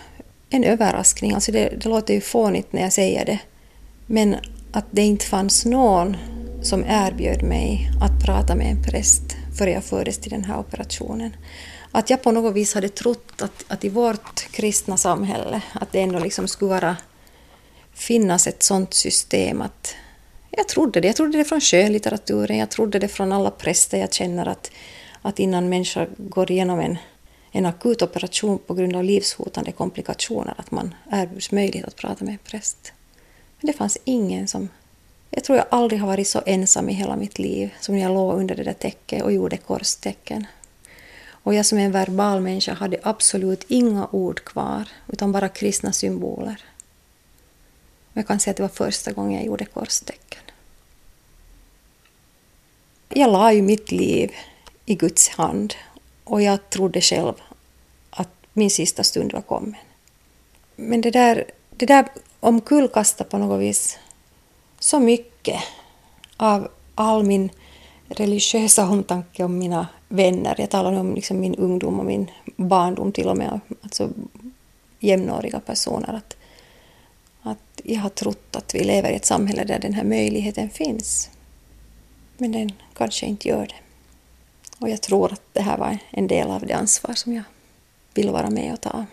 en 0.50 0.64
överraskning, 0.64 1.32
alltså 1.32 1.52
det, 1.52 1.68
det 1.68 1.88
låter 1.88 2.14
ju 2.14 2.20
fånigt 2.20 2.72
när 2.72 2.82
jag 2.82 2.92
säger 2.92 3.24
det, 3.24 3.38
men 4.06 4.36
att 4.72 4.86
det 4.90 5.02
inte 5.02 5.26
fanns 5.26 5.64
någon 5.64 6.16
som 6.62 6.84
erbjöd 6.84 7.42
mig 7.42 7.90
att 8.00 8.24
prata 8.24 8.54
med 8.54 8.70
en 8.70 8.82
präst 8.82 9.36
före 9.58 9.70
jag 9.70 9.84
fördes 9.84 10.18
till 10.18 10.30
den 10.30 10.44
här 10.44 10.58
operationen. 10.58 11.36
Att 11.92 12.10
jag 12.10 12.22
på 12.22 12.32
något 12.32 12.54
vis 12.54 12.74
hade 12.74 12.88
trott 12.88 13.42
att, 13.42 13.64
att 13.68 13.84
i 13.84 13.88
vårt 13.88 14.52
kristna 14.52 14.96
samhälle 14.96 15.62
att 15.72 15.92
det 15.92 16.00
ändå 16.00 16.18
liksom 16.18 16.48
skulle 16.48 16.70
vara, 16.70 16.96
finnas 17.92 18.46
ett 18.46 18.62
sådant 18.62 18.94
system 18.94 19.62
att, 19.62 19.94
jag 20.56 20.68
trodde 20.68 21.00
det. 21.00 21.06
Jag 21.06 21.16
trodde 21.16 21.38
det 21.38 21.44
från 21.44 21.60
skönlitteraturen, 21.60 22.58
jag 22.58 22.70
trodde 22.70 22.98
det 22.98 23.08
från 23.08 23.32
alla 23.32 23.50
präster 23.50 23.98
jag 23.98 24.12
känner 24.12 24.48
att, 24.48 24.70
att 25.22 25.38
innan 25.38 25.68
människor 25.68 26.08
går 26.18 26.50
igenom 26.50 26.80
en, 26.80 26.98
en 27.52 27.66
akut 27.66 28.02
operation 28.02 28.58
på 28.58 28.74
grund 28.74 28.96
av 28.96 29.04
livshotande 29.04 29.72
komplikationer 29.72 30.54
att 30.56 30.70
man 30.70 30.94
erbjuds 31.10 31.52
möjlighet 31.52 31.88
att 31.88 31.96
prata 31.96 32.24
med 32.24 32.32
en 32.32 32.38
präst. 32.38 32.92
Men 33.60 33.66
det 33.66 33.78
fanns 33.78 33.98
ingen 34.04 34.48
som... 34.48 34.68
Jag 35.30 35.44
tror 35.44 35.58
jag 35.58 35.66
aldrig 35.70 36.00
har 36.00 36.08
varit 36.08 36.28
så 36.28 36.42
ensam 36.46 36.88
i 36.88 36.92
hela 36.92 37.16
mitt 37.16 37.38
liv 37.38 37.74
som 37.80 37.94
när 37.94 38.02
jag 38.02 38.14
låg 38.14 38.38
under 38.38 38.54
det 38.54 38.62
där 38.62 38.72
täcket 38.72 39.22
och 39.22 39.32
gjorde 39.32 39.56
korstecken. 39.56 40.46
Och 41.24 41.54
jag 41.54 41.66
som 41.66 41.78
en 41.78 41.92
verbal 41.92 42.40
människa 42.40 42.74
hade 42.74 42.98
absolut 43.02 43.64
inga 43.68 44.08
ord 44.10 44.44
kvar 44.44 44.88
utan 45.08 45.32
bara 45.32 45.48
kristna 45.48 45.92
symboler. 45.92 46.64
Jag 48.12 48.26
kan 48.26 48.40
säga 48.40 48.50
att 48.50 48.56
det 48.56 48.62
var 48.62 48.68
första 48.68 49.12
gången 49.12 49.32
jag 49.32 49.46
gjorde 49.46 49.64
korstecken. 49.64 50.41
Jag 53.14 53.30
la 53.32 53.52
ju 53.52 53.62
mitt 53.62 53.92
liv 53.92 54.32
i 54.86 54.94
Guds 54.94 55.28
hand 55.28 55.74
och 56.24 56.42
jag 56.42 56.70
trodde 56.70 57.00
själv 57.00 57.34
att 58.10 58.28
min 58.52 58.70
sista 58.70 59.02
stund 59.02 59.32
var 59.32 59.40
kommen. 59.40 59.76
Men 60.76 61.00
det 61.00 61.10
där, 61.10 61.44
det 61.70 61.86
där 61.86 62.08
omkullkastade 62.40 63.30
på 63.30 63.38
något 63.38 63.60
vis 63.60 63.98
så 64.78 65.00
mycket 65.00 65.60
av 66.36 66.68
all 66.94 67.24
min 67.24 67.50
religiösa 68.08 68.88
omtanke 68.88 69.44
om 69.44 69.58
mina 69.58 69.86
vänner. 70.08 70.54
Jag 70.58 70.70
talar 70.70 70.92
om 70.92 71.14
liksom 71.14 71.40
min 71.40 71.54
ungdom 71.54 71.98
och 71.98 72.06
min 72.06 72.30
barndom 72.56 73.12
till 73.12 73.28
och 73.28 73.36
med, 73.36 73.60
alltså 73.82 74.08
jämnåriga 74.98 75.60
personer. 75.60 76.12
Att 76.14 76.36
att 77.42 77.80
jag 77.84 78.00
har 78.00 78.08
trott 78.08 78.56
att 78.56 78.74
vi 78.74 78.84
lever 78.84 79.10
i 79.10 79.14
ett 79.14 79.24
samhälle 79.24 79.64
där 79.64 79.78
den 79.78 79.94
här 79.94 80.04
möjligheten 80.04 80.70
finns. 80.70 81.30
Men 82.42 82.52
den 82.52 82.72
kanske 82.94 83.26
inte 83.26 83.48
gör 83.48 83.66
det. 83.66 83.74
Och 84.78 84.88
jag 84.88 85.00
tror 85.00 85.32
att 85.32 85.42
det 85.52 85.62
här 85.62 85.78
var 85.78 85.98
en 86.10 86.26
del 86.26 86.50
av 86.50 86.66
det 86.66 86.72
ansvar 86.72 87.14
som 87.14 87.32
jag 87.32 87.44
vill 88.14 88.30
vara 88.30 88.50
med 88.50 88.72
och 88.72 88.80
ta. 88.80 89.06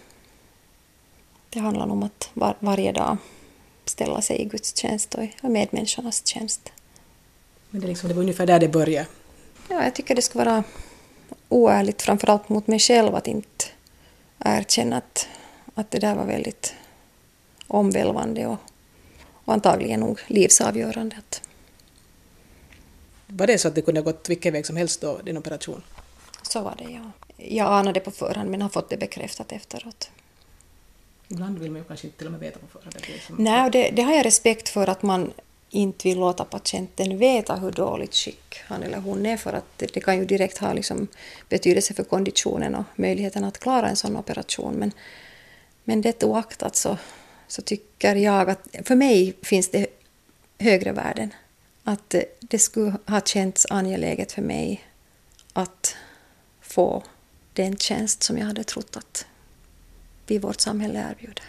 Det 1.49 1.59
handlar 1.59 1.87
om 1.87 2.03
att 2.03 2.29
var, 2.33 2.55
varje 2.59 2.91
dag 2.91 3.17
ställa 3.85 4.21
sig 4.21 4.41
i 4.41 4.45
Guds 4.45 4.77
tjänst 4.77 5.15
och 5.15 5.23
i 5.23 5.33
medmänniskornas 5.41 6.27
tjänst. 6.27 6.71
Men 7.69 7.81
det, 7.81 7.87
liksom, 7.87 8.09
det 8.09 8.15
var 8.15 8.21
ungefär 8.21 8.45
där 8.47 8.59
det 8.59 8.67
började? 8.67 9.07
Ja, 9.69 9.83
jag 9.83 9.95
tycker 9.95 10.15
det 10.15 10.21
ska 10.21 10.39
vara 10.39 10.63
oärligt, 11.49 12.01
framförallt 12.01 12.49
mot 12.49 12.67
mig 12.67 12.79
själv, 12.79 13.15
att 13.15 13.27
inte 13.27 13.65
erkänna 14.39 14.97
att, 14.97 15.27
att 15.73 15.91
det 15.91 15.99
där 15.99 16.15
var 16.15 16.25
väldigt 16.25 16.73
omvälvande 17.67 18.47
och, 18.47 18.57
och 19.45 19.53
antagligen 19.53 19.99
nog 19.99 20.19
livsavgörande. 20.27 21.15
Var 23.31 23.47
det 23.47 23.57
så 23.57 23.67
att 23.67 23.75
det 23.75 23.81
kunde 23.81 23.99
ha 23.99 24.05
gått 24.05 24.29
vilken 24.29 24.53
väg 24.53 24.65
som 24.65 24.77
helst 24.77 25.01
då, 25.01 25.17
din 25.17 25.37
operation? 25.37 25.83
Så 26.41 26.61
var 26.61 26.75
det, 26.77 26.91
ja. 26.91 27.11
Jag 27.37 27.67
anade 27.67 27.99
på 27.99 28.11
förhand 28.11 28.51
men 28.51 28.61
har 28.61 28.69
fått 28.69 28.89
det 28.89 28.97
bekräftat 28.97 29.51
efteråt. 29.51 30.09
Ibland 31.27 31.59
vill 31.59 31.71
man 31.71 31.81
ju 31.81 31.87
kanske 31.87 32.07
inte 32.07 32.17
till 32.17 32.27
och 32.27 32.31
med 32.31 32.41
veta 32.41 32.59
på 32.59 32.67
förhand. 32.67 32.95
Det 33.07 33.25
som... 33.27 33.35
Nej, 33.35 33.71
det, 33.71 33.89
det 33.89 34.01
har 34.01 34.13
jag 34.13 34.25
respekt 34.25 34.69
för 34.69 34.89
att 34.89 35.03
man 35.03 35.33
inte 35.69 36.07
vill 36.07 36.19
låta 36.19 36.45
patienten 36.45 37.17
veta 37.17 37.55
hur 37.55 37.71
dåligt 37.71 38.15
skick 38.15 38.61
han 38.65 38.83
eller 38.83 38.97
hon 38.97 39.25
är 39.25 39.37
för 39.37 39.53
att 39.53 39.65
det, 39.77 39.93
det 39.93 39.99
kan 39.99 40.17
ju 40.17 40.25
direkt 40.25 40.57
ha 40.57 40.73
liksom 40.73 41.07
betydelse 41.49 41.93
för 41.93 42.03
konditionen 42.03 42.75
och 42.75 42.83
möjligheten 42.95 43.43
att 43.43 43.59
klara 43.59 43.89
en 43.89 43.95
sån 43.95 44.17
operation. 44.17 44.73
Men, 44.73 44.91
men 45.83 46.01
det 46.01 46.23
oaktat 46.23 46.75
så, 46.75 46.97
så 47.47 47.61
tycker 47.61 48.15
jag 48.15 48.49
att 48.49 48.67
för 48.83 48.95
mig 48.95 49.33
finns 49.41 49.71
det 49.71 49.87
högre 50.59 50.91
värden. 50.91 51.33
Att 51.89 52.15
det 52.39 52.59
skulle 52.59 52.97
ha 53.07 53.21
känts 53.21 53.67
angeläget 53.69 54.31
för 54.31 54.41
mig 54.41 54.87
att 55.53 55.95
få 56.61 57.03
den 57.53 57.77
tjänst 57.77 58.23
som 58.23 58.37
jag 58.37 58.45
hade 58.45 58.63
trott 58.63 58.97
att 58.97 59.25
vi 60.27 60.35
i 60.35 60.39
vårt 60.39 60.61
samhälle 60.61 61.09
erbjuder. 61.11 61.43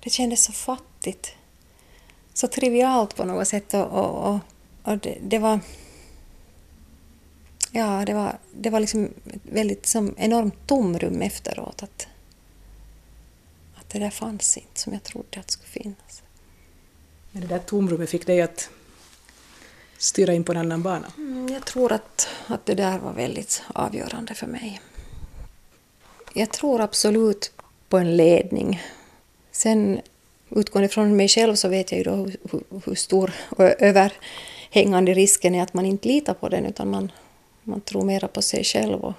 Det 0.00 0.10
kändes 0.10 0.44
så 0.44 0.52
fattigt, 0.52 1.34
så 2.34 2.48
trivialt 2.48 3.16
på 3.16 3.24
något 3.24 3.48
sätt 3.48 3.74
och, 3.74 3.86
och, 3.86 4.28
och, 4.28 4.38
och 4.82 4.98
det, 4.98 5.18
det, 5.22 5.38
var... 5.38 5.60
Ja, 7.72 8.04
det 8.06 8.14
var, 8.14 8.38
det 8.54 8.70
var 8.70 8.80
liksom 8.80 9.04
ett 9.04 9.42
väldigt 9.42 9.86
som 9.86 10.14
enormt 10.18 10.66
tomrum 10.66 11.22
efteråt. 11.22 11.82
Att, 11.82 12.08
att 13.74 13.88
det 13.88 13.98
där 13.98 14.10
fanns 14.10 14.56
inte 14.56 14.80
som 14.80 14.92
jag 14.92 15.02
trodde 15.02 15.40
att 15.40 15.46
det 15.46 15.52
skulle 15.52 15.68
finnas. 15.68 16.21
Men 17.32 17.42
det 17.42 17.48
där 17.48 17.58
tomrummet 17.58 18.10
fick 18.10 18.26
dig 18.26 18.42
att 18.42 18.70
styra 19.98 20.34
in 20.34 20.44
på 20.44 20.52
en 20.52 20.58
annan 20.58 20.82
bana? 20.82 21.12
Mm, 21.16 21.48
jag 21.48 21.64
tror 21.64 21.92
att, 21.92 22.28
att 22.46 22.66
det 22.66 22.74
där 22.74 22.98
var 22.98 23.12
väldigt 23.12 23.62
avgörande 23.74 24.34
för 24.34 24.46
mig. 24.46 24.80
Jag 26.34 26.50
tror 26.50 26.80
absolut 26.80 27.52
på 27.88 27.98
en 27.98 28.16
ledning. 28.16 28.82
Sen 29.50 30.00
utgående 30.50 30.88
från 30.88 31.16
mig 31.16 31.28
själv 31.28 31.54
så 31.54 31.68
vet 31.68 31.92
jag 31.92 31.98
ju 31.98 32.04
då 32.04 32.14
hur, 32.14 32.36
hur, 32.50 32.62
hur 32.84 32.94
stor 32.94 33.32
och 33.48 33.64
överhängande 33.64 35.14
risken 35.14 35.54
är 35.54 35.62
att 35.62 35.74
man 35.74 35.86
inte 35.86 36.08
litar 36.08 36.34
på 36.34 36.48
den 36.48 36.66
utan 36.66 36.90
man, 36.90 37.12
man 37.62 37.80
tror 37.80 38.04
mera 38.04 38.28
på 38.28 38.42
sig 38.42 38.64
själv. 38.64 39.04
Och, 39.04 39.14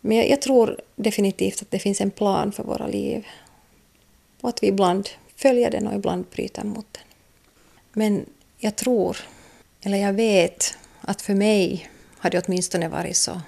men 0.00 0.16
jag, 0.16 0.30
jag 0.30 0.42
tror 0.42 0.80
definitivt 0.96 1.62
att 1.62 1.70
det 1.70 1.78
finns 1.78 2.00
en 2.00 2.10
plan 2.10 2.52
för 2.52 2.62
våra 2.64 2.86
liv 2.86 3.26
och 4.40 4.48
att 4.48 4.62
vi 4.62 4.66
ibland 4.66 5.08
följer 5.36 5.70
den 5.70 5.86
och 5.86 5.94
ibland 5.94 6.24
bryter 6.30 6.64
mot 6.64 6.86
den. 6.92 7.02
Men 7.98 8.26
jag 8.58 8.76
tror, 8.76 9.16
eller 9.80 9.98
jag 9.98 10.12
vet, 10.12 10.78
att 11.00 11.22
för 11.22 11.34
mig 11.34 11.90
har 12.18 12.30
det 12.30 12.46
åtminstone 12.46 12.88
varit 12.88 13.16
så 13.16 13.40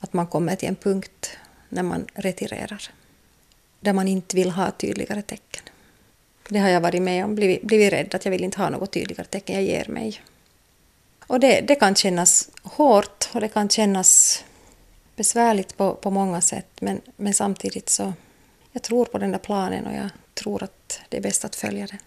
att 0.00 0.12
man 0.12 0.26
kommer 0.26 0.56
till 0.56 0.68
en 0.68 0.76
punkt 0.76 1.38
när 1.68 1.82
man 1.82 2.06
retirerar. 2.14 2.90
Där 3.80 3.92
man 3.92 4.08
inte 4.08 4.36
vill 4.36 4.50
ha 4.50 4.70
tydligare 4.70 5.22
tecken. 5.22 5.62
Det 6.48 6.58
har 6.58 6.68
jag 6.68 6.80
varit 6.80 7.02
med 7.02 7.24
om, 7.24 7.34
blivit, 7.34 7.62
blivit 7.62 7.92
rädd 7.92 8.14
att 8.14 8.24
jag 8.24 8.32
vill 8.32 8.44
inte 8.44 8.58
ha 8.58 8.70
något 8.70 8.92
tydligare 8.92 9.24
tecken, 9.24 9.54
jag 9.54 9.64
ger 9.64 9.88
mig. 9.88 10.20
Och 11.26 11.40
det, 11.40 11.60
det 11.60 11.74
kan 11.74 11.94
kännas 11.94 12.50
hårt 12.62 13.28
och 13.32 13.40
det 13.40 13.48
kan 13.48 13.68
kännas 13.68 14.44
besvärligt 15.16 15.76
på, 15.76 15.94
på 15.94 16.10
många 16.10 16.40
sätt 16.40 16.80
men, 16.80 17.00
men 17.16 17.34
samtidigt 17.34 17.88
så 17.88 18.12
jag 18.72 18.82
tror 18.82 19.04
på 19.04 19.18
den 19.18 19.32
där 19.32 19.38
planen 19.38 19.86
och 19.86 19.94
jag 19.94 20.08
tror 20.34 20.62
att 20.62 21.00
det 21.08 21.16
är 21.16 21.20
bäst 21.20 21.44
att 21.44 21.56
följa 21.56 21.86
den. 21.86 21.98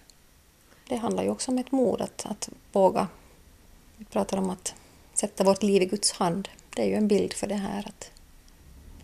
Det 0.88 0.96
handlar 0.96 1.22
ju 1.22 1.30
också 1.30 1.50
om 1.50 1.58
ett 1.58 1.72
mod 1.72 2.00
att, 2.00 2.26
att 2.26 2.48
våga. 2.72 3.08
Vi 3.96 4.04
pratar 4.04 4.36
om 4.36 4.50
att 4.50 4.74
sätta 5.14 5.44
vårt 5.44 5.62
liv 5.62 5.82
i 5.82 5.86
Guds 5.86 6.12
hand. 6.12 6.48
Det 6.74 6.82
är 6.82 6.86
ju 6.86 6.94
en 6.94 7.08
bild 7.08 7.32
för 7.32 7.46
det 7.46 7.54
här 7.54 7.88
att 7.88 8.10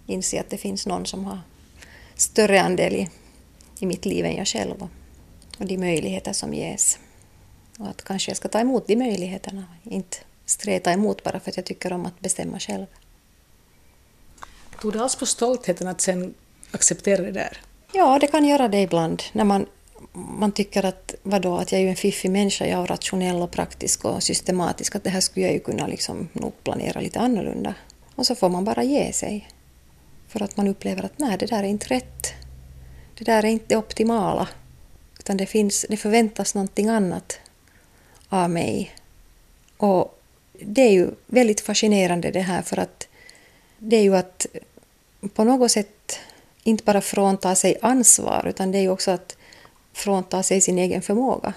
inse 0.07 0.41
att 0.41 0.51
det 0.51 0.59
finns 0.59 0.87
någon 0.87 1.07
som 1.07 1.25
har 1.25 1.41
större 2.15 2.63
andel 2.63 2.95
i, 2.95 3.09
i 3.79 3.87
mitt 3.87 4.05
liv 4.05 4.25
än 4.25 4.37
jag 4.37 4.47
själv 4.47 4.83
och, 4.83 4.89
och 5.59 5.67
de 5.67 5.79
möjligheter 5.79 6.33
som 6.33 6.55
ges. 6.55 6.99
Och 7.79 7.89
att 7.89 8.05
kanske 8.05 8.31
jag 8.31 8.37
ska 8.37 8.49
ta 8.49 8.61
emot 8.61 8.87
de 8.87 8.97
möjligheterna, 8.97 9.65
inte 9.83 10.17
streta 10.47 10.93
emot 10.93 11.23
bara 11.23 11.41
för 11.41 11.51
att 11.51 11.57
jag 11.57 11.67
tycker 11.67 11.93
om 11.93 12.07
att 12.07 12.21
bestämma 12.21 12.59
själv. 12.59 12.87
Tog 14.81 14.93
du 14.93 15.01
alls 15.01 15.17
på 15.17 15.27
stoltheten 15.27 15.89
att 15.89 16.01
sen 16.01 16.35
acceptera 16.71 17.23
det 17.23 17.33
där? 17.33 17.59
Ja, 17.93 18.19
det 18.19 18.27
kan 18.27 18.45
göra 18.45 18.69
det 18.69 18.81
ibland. 18.81 19.23
När 19.33 19.45
man, 19.45 19.67
man 20.29 20.53
tycker 20.53 20.85
att, 20.85 21.15
vadå, 21.23 21.57
att 21.57 21.73
jag 21.73 21.79
är 21.79 21.83
ju 21.83 21.91
en 21.91 21.97
fiffig 21.97 22.31
människa, 22.31 22.67
jag 22.67 22.83
är 22.83 22.87
rationell 22.87 23.43
och 23.43 23.51
praktisk 23.51 24.05
och 24.05 24.23
systematisk, 24.23 24.97
att 24.97 25.05
det 25.05 25.11
här 25.11 25.21
skulle 25.21 25.47
jag 25.47 25.55
ju 25.55 25.61
kunna 25.61 25.87
liksom 25.87 26.29
nog 26.33 26.53
planera 26.65 27.01
lite 27.01 27.21
annorlunda. 27.21 27.75
Och 28.15 28.27
så 28.27 28.35
får 28.35 28.49
man 28.49 28.65
bara 28.65 28.83
ge 28.83 29.13
sig. 29.13 29.49
För 30.29 30.43
att 30.43 30.57
man 30.57 30.69
upplever 30.69 31.05
att 31.05 31.19
nej, 31.19 31.39
det 31.39 31.47
där 31.47 31.63
är 31.63 31.69
inte 31.69 31.87
rätt. 31.87 32.33
Det 33.19 33.25
där 33.25 33.45
är 33.45 33.49
inte 33.49 33.65
det 33.69 33.77
optimala. 33.77 34.49
Utan 35.19 35.37
det, 35.37 35.47
finns, 35.47 35.87
det 35.89 35.97
förväntas 35.97 36.55
någonting 36.55 36.89
annat 36.89 37.39
av 38.29 38.51
mig. 38.51 38.95
Och 39.77 40.21
det 40.53 40.83
är 40.83 40.91
ju 40.91 41.11
väldigt 41.27 41.61
fascinerande 41.61 42.31
det 42.31 42.41
här 42.41 42.63
för 42.63 42.79
att 42.79 43.09
det 43.79 43.97
är 43.97 44.03
ju 44.03 44.17
att 44.17 44.47
på 45.35 45.45
något 45.45 45.71
sätt 45.71 46.19
inte 46.63 46.85
bara 46.85 47.01
frånta 47.01 47.55
sig 47.55 47.77
ansvar 47.83 48.47
utan 48.49 48.73
det 48.73 48.79
är 48.79 48.83
ju 48.83 48.91
också 48.91 49.11
att 49.11 49.37
frånta 49.93 50.43
sig 50.43 50.61
sin 50.61 50.79
egen 50.79 51.03
förmåga. 51.03 51.55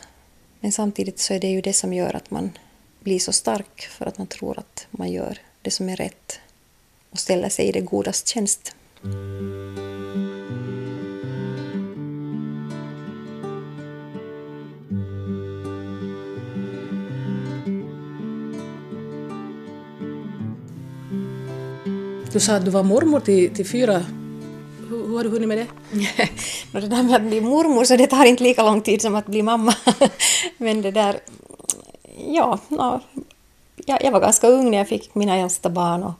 Men 0.60 0.72
samtidigt 0.72 1.20
så 1.20 1.34
är 1.34 1.40
det 1.40 1.48
ju 1.48 1.62
det 1.62 1.74
som 1.74 1.94
gör 1.94 2.16
att 2.16 2.32
man 2.32 2.52
blir 3.00 3.20
så 3.20 3.32
stark 3.32 3.82
för 3.82 4.06
att 4.06 4.18
man 4.18 4.28
tror 4.28 4.60
att 4.60 4.88
man 4.92 5.12
gör 5.12 5.38
det 5.62 5.72
som 5.72 5.90
är 5.90 5.96
rätt 5.96 6.40
och 7.10 7.20
ställer 7.20 7.50
sig 7.50 7.66
i 7.66 7.72
det 7.72 7.82
godas 7.82 8.28
tjänst. 8.28 8.76
Du 22.34 22.40
sa 22.40 22.56
att 22.56 22.66
du 22.66 22.72
var 22.72 22.84
mormor 22.84 23.20
till, 23.20 23.56
till 23.56 23.66
fyra. 23.66 24.06
Har 25.24 25.30
du 25.30 25.36
hunnit 25.36 25.48
med 25.48 25.58
det? 25.58 25.68
det 26.72 26.80
där 26.80 26.82
tota, 26.82 27.04
med 27.04 27.16
att 27.16 27.22
bli 27.22 27.42
mormor 27.42 27.86
så 27.86 27.96
det 27.96 28.08
tar 28.08 28.26
inte 28.26 28.44
lika 28.44 28.64
lång 28.64 28.82
tid 28.82 29.02
som 29.02 29.16
att 29.16 29.26
bli 29.26 29.42
mamma. 29.42 29.76
Men 30.58 30.82
det 30.82 30.92
där... 30.92 31.20
Ja, 32.28 32.60
no, 32.68 33.00
jag, 33.86 34.04
jag 34.04 34.12
var 34.12 34.20
ganska 34.20 34.48
ung 34.48 34.72
när 34.72 34.78
jag 34.78 34.88
fick 34.88 35.16
mina 35.16 35.38
äldsta 35.38 35.70
barn 35.70 36.04
och 36.04 36.14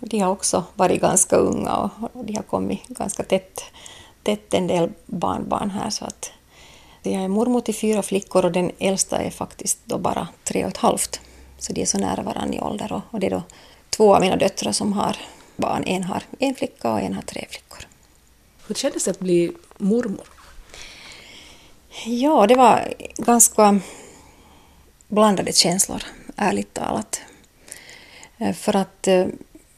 de 0.00 0.18
har 0.18 0.30
också 0.30 0.64
varit 0.74 1.00
ganska 1.00 1.36
unga 1.36 1.90
och 2.12 2.24
de 2.24 2.34
har 2.34 2.42
kommit 2.42 2.88
ganska 2.88 3.22
tätt, 3.22 3.60
tätt 4.22 4.54
en 4.54 4.66
del 4.66 4.90
barnbarn 5.06 5.70
här. 5.70 5.90
Så 5.90 6.04
att 6.04 6.32
jag 7.02 7.22
är 7.22 7.28
mormor 7.28 7.60
till 7.60 7.74
fyra 7.74 8.02
flickor 8.02 8.44
och 8.44 8.52
den 8.52 8.70
äldsta 8.78 9.18
är 9.18 9.30
faktiskt 9.30 9.78
då 9.84 9.98
bara 9.98 10.28
tre 10.44 10.64
och 10.64 10.70
ett 10.70 10.76
halvt. 10.76 11.20
Så 11.58 11.72
de 11.72 11.82
är 11.82 11.86
så 11.86 11.98
nära 11.98 12.22
varandra 12.22 12.58
i 12.58 12.60
ålder 12.60 12.92
och, 12.92 13.02
och 13.10 13.20
det 13.20 13.26
är 13.26 13.30
då 13.30 13.42
två 13.90 14.14
av 14.14 14.20
mina 14.20 14.36
döttrar 14.36 14.72
som 14.72 14.92
har 14.92 15.16
barn. 15.56 15.84
En 15.86 16.02
har 16.02 16.22
en 16.38 16.54
flicka 16.54 16.92
och 16.92 17.00
en 17.00 17.14
har 17.14 17.22
tre 17.22 17.44
flickor. 17.50 17.86
Hur 18.66 18.74
kändes 18.74 19.04
det 19.04 19.10
att 19.10 19.20
bli 19.20 19.52
mormor? 19.78 20.26
Ja, 22.04 22.46
det 22.46 22.54
var 22.54 22.94
ganska 23.16 23.80
blandade 25.08 25.52
känslor, 25.52 26.02
ärligt 26.36 26.74
talat. 26.74 27.20
Eh, 28.38 28.54
för 28.54 28.76
att 28.76 29.08
eh, 29.08 29.26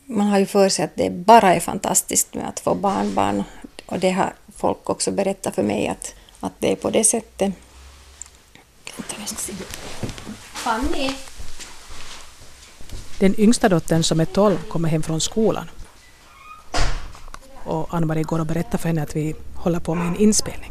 man 0.05 0.27
har 0.27 0.39
ju 0.39 0.47
för 0.47 0.69
sig 0.69 0.85
att 0.85 0.97
det 0.97 1.11
bara 1.11 1.55
är 1.55 1.61
fantastiskt 1.61 2.35
med 2.35 2.49
att 2.49 2.61
få 2.61 2.75
barnbarn 2.75 3.45
och 3.87 3.99
det 3.99 4.11
har 4.11 4.35
folk 4.57 4.91
också 4.91 5.11
berättat 5.11 5.55
för 5.55 5.63
mig 5.63 5.89
att, 5.89 6.15
att 6.41 6.53
det 6.59 6.73
är 6.73 6.77
på 6.77 6.91
det 6.91 7.05
sättet. 7.05 7.53
Fanny! 10.53 11.11
Den 13.19 13.41
yngsta 13.41 13.69
dottern 13.69 14.03
som 14.03 14.21
är 14.21 14.25
12 14.25 14.59
kommer 14.69 14.89
hem 14.89 15.03
från 15.03 15.21
skolan. 15.21 15.71
Och 17.69 17.95
Ann-Marie 17.95 18.23
går 18.23 18.39
och 18.39 18.47
berättar 18.47 18.79
för 18.79 18.89
henne 18.89 19.03
att 19.03 19.17
vi 19.17 19.35
håller 19.57 19.81
på 19.81 19.95
med 19.95 20.07
en 20.07 20.17
inspelning. 20.17 20.71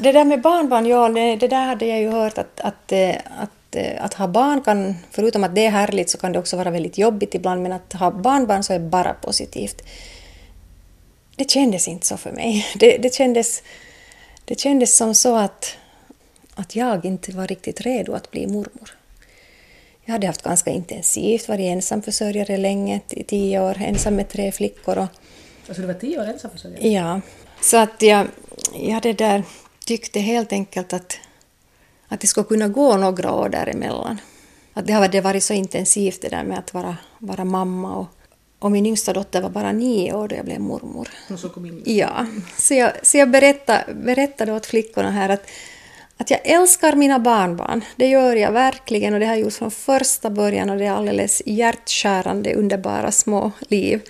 Det 0.00 0.12
där 0.12 0.24
med 0.24 0.40
barnbarn, 0.40 0.86
ja, 0.86 1.08
det, 1.08 1.36
det 1.36 1.48
där 1.48 1.66
hade 1.66 1.86
jag 1.86 2.00
ju 2.00 2.10
hört 2.10 2.38
att, 2.38 2.60
att, 2.60 2.92
eh, 2.92 3.14
att 3.38 3.76
eh, 3.76 4.04
att 4.04 4.14
ha 4.14 4.28
barn 4.28 4.60
kan, 4.60 4.94
förutom 5.10 5.44
att 5.44 5.54
det 5.54 5.66
är 5.66 5.70
härligt, 5.70 6.10
så 6.10 6.18
kan 6.18 6.32
det 6.32 6.38
också 6.38 6.56
vara 6.56 6.70
väldigt 6.70 6.98
jobbigt 6.98 7.34
ibland, 7.34 7.62
men 7.62 7.72
att 7.72 7.92
ha 7.92 8.10
barnbarn 8.10 8.62
så 8.62 8.72
är 8.72 8.78
bara 8.78 9.14
positivt. 9.14 9.82
Det 11.36 11.50
kändes 11.50 11.88
inte 11.88 12.06
så 12.06 12.16
för 12.16 12.32
mig. 12.32 12.66
Det, 12.78 12.98
det, 12.98 13.14
kändes, 13.14 13.62
det 14.44 14.60
kändes 14.60 14.96
som 14.96 15.14
så 15.14 15.36
att, 15.36 15.76
att 16.54 16.76
jag 16.76 17.04
inte 17.04 17.32
var 17.32 17.46
riktigt 17.46 17.80
redo 17.80 18.12
att 18.12 18.30
bli 18.30 18.46
mormor. 18.46 19.01
Jag 20.12 20.14
hade 20.14 20.26
haft 20.26 20.42
ganska 20.42 20.70
intensivt, 20.70 21.48
varit 21.48 21.60
ensamförsörjare 21.60 22.56
länge, 22.56 23.00
tio 23.26 23.60
år, 23.60 23.76
ensam 23.80 24.16
med 24.16 24.28
tre 24.28 24.52
flickor. 24.52 24.98
Och, 24.98 25.06
alltså 25.68 25.80
du 25.80 25.86
var 25.86 25.94
tio 25.94 26.20
år 26.20 26.24
ensamförsörjare? 26.24 26.88
Ja, 26.88 27.20
så 27.60 27.76
att 27.76 28.02
jag, 28.02 28.26
jag 28.74 29.02
det 29.02 29.12
där, 29.12 29.42
tyckte 29.86 30.20
helt 30.20 30.52
enkelt 30.52 30.92
att 30.92 31.18
att 32.08 32.20
det 32.20 32.26
skulle 32.26 32.44
kunna 32.44 32.68
gå 32.68 32.96
några 32.96 33.32
år 33.32 33.48
däremellan. 33.48 34.20
Att 34.72 34.86
det 34.86 34.92
har 34.92 35.20
varit 35.22 35.44
så 35.44 35.54
intensivt 35.54 36.22
det 36.22 36.28
där 36.28 36.44
med 36.44 36.58
att 36.58 36.74
vara, 36.74 36.96
vara 37.18 37.44
mamma 37.44 37.96
och, 37.96 38.06
och 38.58 38.72
min 38.72 38.86
yngsta 38.86 39.12
dotter 39.12 39.40
var 39.42 39.50
bara 39.50 39.72
nio 39.72 40.12
år 40.12 40.28
då 40.28 40.36
jag 40.36 40.44
blev 40.44 40.60
mormor. 40.60 41.08
så 41.36 41.48
kom 41.48 41.66
in. 41.66 41.82
Ja, 41.86 42.26
så 42.58 42.74
jag, 42.74 43.06
så 43.06 43.18
jag 43.18 43.30
berättade, 43.30 43.94
berättade 43.94 44.52
åt 44.52 44.66
flickorna 44.66 45.10
här 45.10 45.28
att, 45.28 45.46
att 46.22 46.30
jag 46.30 46.40
älskar 46.44 46.92
mina 46.96 47.18
barnbarn. 47.18 47.84
Det 47.96 48.06
gör 48.06 48.36
jag 48.36 48.52
verkligen 48.52 49.14
och 49.14 49.20
det 49.20 49.26
har 49.26 49.32
jag 49.32 49.40
gjort 49.40 49.52
från 49.52 49.70
första 49.70 50.30
början 50.30 50.70
och 50.70 50.78
det 50.78 50.84
är 50.84 50.90
alldeles 50.90 51.42
hjärtskärande, 51.46 52.54
underbara 52.54 53.12
små 53.12 53.52
liv. 53.68 54.00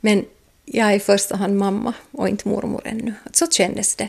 Men 0.00 0.24
jag 0.64 0.90
är 0.90 0.96
i 0.96 1.00
första 1.00 1.36
hand 1.36 1.56
mamma 1.56 1.92
och 2.10 2.28
inte 2.28 2.48
mormor 2.48 2.82
ännu. 2.84 3.14
Så 3.32 3.46
kändes 3.46 3.96
det. 3.96 4.08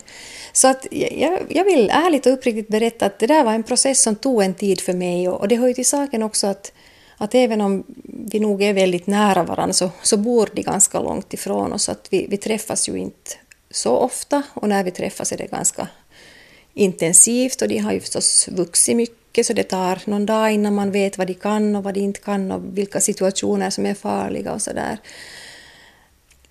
Så 0.53 0.67
att 0.67 0.87
jag, 0.91 1.39
jag 1.49 1.63
vill 1.63 1.89
ärligt 1.89 2.25
och 2.25 2.33
uppriktigt 2.33 2.67
berätta 2.67 3.05
att 3.05 3.19
det 3.19 3.27
där 3.27 3.43
var 3.43 3.53
en 3.53 3.63
process 3.63 4.01
som 4.01 4.15
tog 4.15 4.43
en 4.43 4.53
tid 4.53 4.81
för 4.81 4.93
mig 4.93 5.29
och, 5.29 5.39
och 5.39 5.47
det 5.47 5.55
hör 5.55 5.67
ju 5.67 5.73
till 5.73 5.85
saken 5.85 6.23
också 6.23 6.47
att, 6.47 6.71
att 7.17 7.35
även 7.35 7.61
om 7.61 7.83
vi 8.03 8.39
nog 8.39 8.63
är 8.63 8.73
väldigt 8.73 9.07
nära 9.07 9.43
varandra 9.43 9.73
så, 9.73 9.89
så 10.01 10.17
bor 10.17 10.49
de 10.53 10.61
ganska 10.61 10.99
långt 10.99 11.33
ifrån 11.33 11.73
oss. 11.73 11.89
Att 11.89 12.07
vi, 12.09 12.27
vi 12.29 12.37
träffas 12.37 12.89
ju 12.89 12.97
inte 12.97 13.31
så 13.71 13.97
ofta 13.97 14.43
och 14.53 14.69
när 14.69 14.83
vi 14.83 14.91
träffas 14.91 15.31
är 15.31 15.37
det 15.37 15.51
ganska 15.51 15.87
intensivt 16.73 17.61
och 17.61 17.67
de 17.67 17.77
har 17.77 17.91
ju 17.91 17.99
förstås 17.99 18.47
vuxit 18.51 18.95
mycket 18.95 19.45
så 19.45 19.53
det 19.53 19.63
tar 19.63 19.99
någon 20.05 20.25
dag 20.25 20.51
innan 20.51 20.75
man 20.75 20.91
vet 20.91 21.17
vad 21.17 21.27
de 21.27 21.33
kan 21.33 21.75
och 21.75 21.83
vad 21.83 21.93
de 21.93 21.99
inte 21.99 22.19
kan 22.19 22.51
och 22.51 22.77
vilka 22.77 23.01
situationer 23.01 23.69
som 23.69 23.85
är 23.85 23.93
farliga 23.93 24.53
och 24.53 24.61
sådär. 24.61 24.97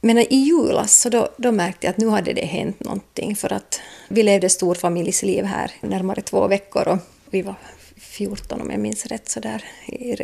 Men 0.01 0.19
i 0.19 0.37
julas 0.37 1.01
så 1.01 1.09
då, 1.09 1.29
då 1.37 1.53
märkte 1.53 1.87
jag 1.87 1.91
att 1.91 1.99
nu 1.99 2.09
hade 2.09 2.33
det 2.33 2.45
hänt 2.45 2.81
någonting 2.81 3.37
för 3.37 3.53
att 3.53 3.81
vi 4.09 4.23
levde 4.23 4.49
storfamiljsliv 4.49 5.45
här 5.45 5.73
närmare 5.81 6.21
två 6.21 6.49
veckor 6.49 6.89
och 6.89 6.99
vi 7.31 7.43
var 7.43 7.55
14 7.97 8.61
om 8.61 8.71
jag 8.71 8.81
minns 8.81 9.07
rätt 9.07 9.29
sådär 9.29 9.65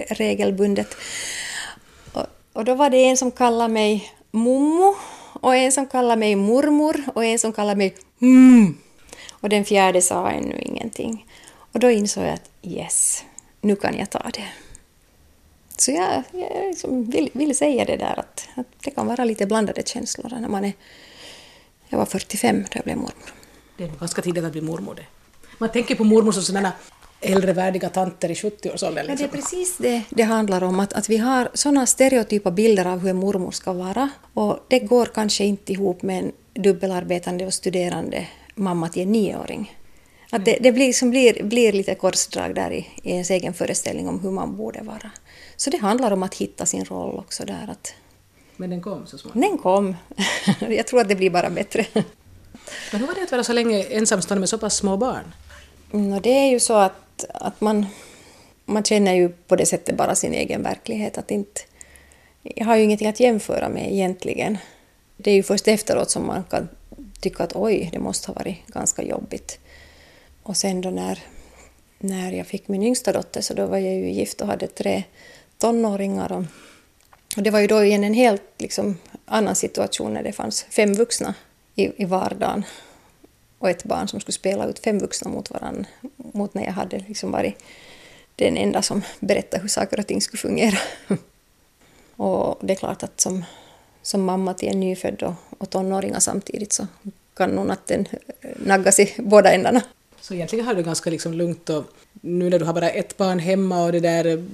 regelbundet. 0.09 0.97
Och, 2.13 2.27
och 2.53 2.65
då 2.65 2.75
var 2.75 2.91
det 2.91 2.97
en 2.97 3.17
som 3.17 3.31
kallade 3.31 3.73
mig 3.73 4.13
mommo 4.31 4.95
och 5.41 5.57
en 5.57 5.73
som 5.73 5.87
kallade 5.87 6.21
mig 6.21 6.37
mormor 6.37 6.97
och 7.15 7.25
en 7.25 7.39
som 7.39 7.53
kallade 7.53 7.77
mig 7.77 7.95
mm. 8.21 8.77
Och 9.41 9.49
den 9.49 9.65
fjärde 9.65 10.03
sa 10.03 10.31
ännu 10.31 10.59
ingenting. 10.59 11.27
Och 11.73 11.81
då 11.81 11.91
insåg 11.91 12.25
jag 12.25 12.33
att 12.33 12.51
yes, 12.63 13.25
nu 13.61 13.77
kan 13.77 13.99
jag 13.99 14.11
ta 14.11 14.31
det. 14.35 14.49
Så 15.77 15.91
jag, 15.91 16.23
jag 16.33 16.67
liksom 16.67 17.11
vill, 17.11 17.31
vill, 17.33 17.57
säga 17.57 17.85
det 17.85 17.97
där 17.97 18.19
att, 18.19 18.49
att, 18.55 18.67
det 18.85 18.91
kan 18.91 19.07
vara 19.07 19.25
lite 19.25 19.47
blandade 19.47 19.83
känslor 19.87 20.31
när 20.41 20.49
man 20.49 20.65
är... 20.65 20.73
Jag 21.89 21.99
var 21.99 22.07
45 22.07 22.63
då 22.63 22.69
jag 22.73 22.85
blev 22.85 22.97
mormor. 22.97 23.35
Det 23.77 23.85
är 23.85 23.89
ganska 23.89 24.23
tidigt 24.23 24.45
att 24.45 24.53
bli 24.53 24.61
mormor 24.61 24.95
det. 24.95 25.07
Man 25.59 25.73
tänker 25.73 25.95
på 25.95 26.05
mormor 26.05 26.33
som 26.33 26.43
sådana 26.43 26.73
äldre 27.21 27.53
värdiga 27.53 27.89
tanter 27.89 28.31
i 28.31 28.35
70-årsåldern. 28.35 29.07
Liksom. 29.07 29.27
Ja, 29.27 29.33
det 29.33 29.39
är 29.39 29.43
precis 29.43 29.77
det 29.77 30.03
det 30.11 30.23
handlar 30.23 30.63
om, 30.65 30.81
att, 30.81 30.93
att 30.93 31.09
vi 31.09 31.17
har 31.17 31.49
sådana 31.55 31.87
stereotypa 31.87 32.51
bilder 32.51 32.87
av 32.87 32.99
hur 32.99 33.11
en 33.11 33.17
mormor 33.17 33.51
ska 33.51 33.73
vara 33.73 34.11
och 34.35 34.59
det 34.69 34.79
går 34.79 35.07
kanske 35.07 35.45
inte 35.45 35.73
ihop 35.73 36.03
med 36.03 36.19
en 36.19 36.33
dubbelarbetande 36.63 37.47
och 37.47 37.55
studerande 37.55 38.27
mamma 38.57 38.89
till 38.89 39.03
en 39.03 39.13
nioåring. 39.13 39.77
Att 40.31 40.45
det, 40.45 40.59
det 40.61 40.73
blir, 40.73 40.93
som 40.93 41.11
blir, 41.11 41.43
blir 41.43 41.73
lite 41.73 41.95
korsdrag 41.95 42.55
där 42.55 42.71
i, 42.71 42.87
i 43.03 43.11
ens 43.11 43.31
egen 43.31 43.55
föreställning 43.55 44.09
om 44.09 44.21
hur 44.21 44.31
man 44.31 44.57
borde 44.57 44.83
vara. 44.83 45.11
Så 45.57 45.71
det 45.71 45.77
handlar 45.77 46.11
om 46.11 46.23
att 46.23 46.35
hitta 46.35 46.67
sin 46.67 46.85
roll 46.85 47.19
också 47.19 47.45
där. 47.45 47.69
Att... 47.71 47.95
Men 48.57 48.71
den 48.71 48.81
kom 48.81 49.07
så 49.07 49.19
småningom? 49.19 49.51
Den 49.51 49.59
kom. 49.59 49.97
Jag 50.77 50.87
tror 50.87 51.01
att 51.01 51.09
det 51.09 51.15
blir 51.15 51.31
bara 51.31 51.51
bättre. 51.51 51.87
Men 52.93 53.01
hur 53.01 53.07
var 53.07 53.15
det 53.15 53.23
att 53.23 53.33
vara 53.33 53.45
så 53.45 53.53
länge 53.53 53.83
ensamstående 53.83 54.41
med 54.41 54.49
så 54.49 54.59
pass 54.59 54.77
små 54.77 54.97
barn? 54.97 55.35
Mm, 55.93 56.23
det 56.23 56.31
är 56.31 56.51
ju 56.51 56.61
så 56.61 56.75
att, 56.75 57.25
att 57.35 57.61
man, 57.61 57.87
man 58.65 58.85
känner 58.85 59.15
ju 59.15 59.29
på 59.29 59.57
det 59.57 59.67
sättet 59.67 59.97
bara 59.97 60.15
sin 60.15 60.35
egen 60.35 60.63
verklighet. 60.63 61.19
Att 61.19 61.31
inte, 61.31 61.61
jag 62.43 62.67
har 62.67 62.77
ju 62.77 62.85
ingenting 62.85 63.09
att 63.09 63.21
jämföra 63.21 63.69
med 63.69 63.93
egentligen. 63.93 64.59
Det 65.17 65.31
är 65.31 65.35
ju 65.35 65.43
först 65.43 65.69
efteråt 65.69 66.11
som 66.11 66.27
man 66.27 66.45
kan 66.45 66.69
tycka 67.21 67.45
att 67.45 67.57
oj, 67.57 67.89
det 67.93 67.99
måste 67.99 68.29
ha 68.29 68.35
varit 68.35 68.67
ganska 68.67 69.03
jobbigt. 69.03 69.59
Och 70.43 70.57
sen 70.57 70.81
då 70.81 70.91
när, 70.91 71.23
när 71.99 72.33
jag 72.33 72.47
fick 72.47 72.69
min 72.69 72.83
yngsta 72.83 73.13
dotter 73.13 73.41
så 73.41 73.55
då 73.55 73.67
var 73.67 73.79
jag 73.79 73.95
ju 73.95 74.11
gift 74.11 74.41
och 74.41 74.47
hade 74.47 74.67
tre 74.67 75.05
tonåringar. 75.59 76.33
Och, 76.33 76.45
och 77.37 77.43
det 77.43 77.51
var 77.51 77.61
ju 77.61 77.67
då 77.67 77.85
igen 77.85 78.05
en 78.05 78.15
helt 78.15 78.43
liksom, 78.59 78.99
annan 79.25 79.55
situation 79.55 80.15
när 80.15 80.23
det 80.23 80.33
fanns 80.33 80.63
fem 80.63 80.95
vuxna 80.95 81.35
i, 81.75 82.03
i 82.03 82.05
vardagen 82.05 82.65
och 83.59 83.71
ett 83.71 83.85
barn 83.85 84.09
som 84.09 84.21
skulle 84.21 84.33
spela 84.33 84.67
ut 84.67 84.79
fem 84.79 84.99
vuxna 84.99 85.31
mot 85.31 85.51
varandra 85.51 85.87
mot 86.17 86.55
när 86.55 86.65
jag 86.65 86.73
hade 86.73 86.99
liksom 86.99 87.31
varit 87.31 87.63
den 88.37 88.57
enda 88.57 88.83
som 88.83 89.03
berättade 89.21 89.63
hur 89.63 89.69
saker 89.69 90.01
och 90.01 90.07
ting 90.07 90.21
skulle 90.21 90.41
fungera. 90.41 90.79
och 92.17 92.67
det 92.67 92.73
är 92.73 92.77
klart 92.77 93.03
att 93.03 93.21
som, 93.21 93.45
som 94.07 94.25
mamma 94.25 94.55
till 94.55 94.69
en 94.69 94.81
nyfödd 94.81 95.23
och, 95.23 95.35
och 95.59 95.71
tonåringar 95.71 96.21
samtidigt 96.21 96.73
så 96.73 96.87
kan 97.37 97.51
nog 97.51 97.67
natten 97.67 98.09
naggas 98.57 99.01
i 99.01 99.15
båda 99.19 99.53
ändarna. 99.53 99.83
Så 100.21 100.35
egentligen 100.35 100.67
har 100.67 100.75
du 100.75 100.83
ganska 100.83 101.11
liksom 101.11 101.35
lugnt 101.35 101.71
och 101.71 101.85
nu 102.13 102.51
när 102.51 102.59
du 102.59 102.65
har 102.65 102.73
bara 102.73 102.91
ett 102.91 103.17
barn 103.17 103.39
hemma 103.39 103.85
och 103.85 103.93
det 103.93 104.01
där 104.01 104.45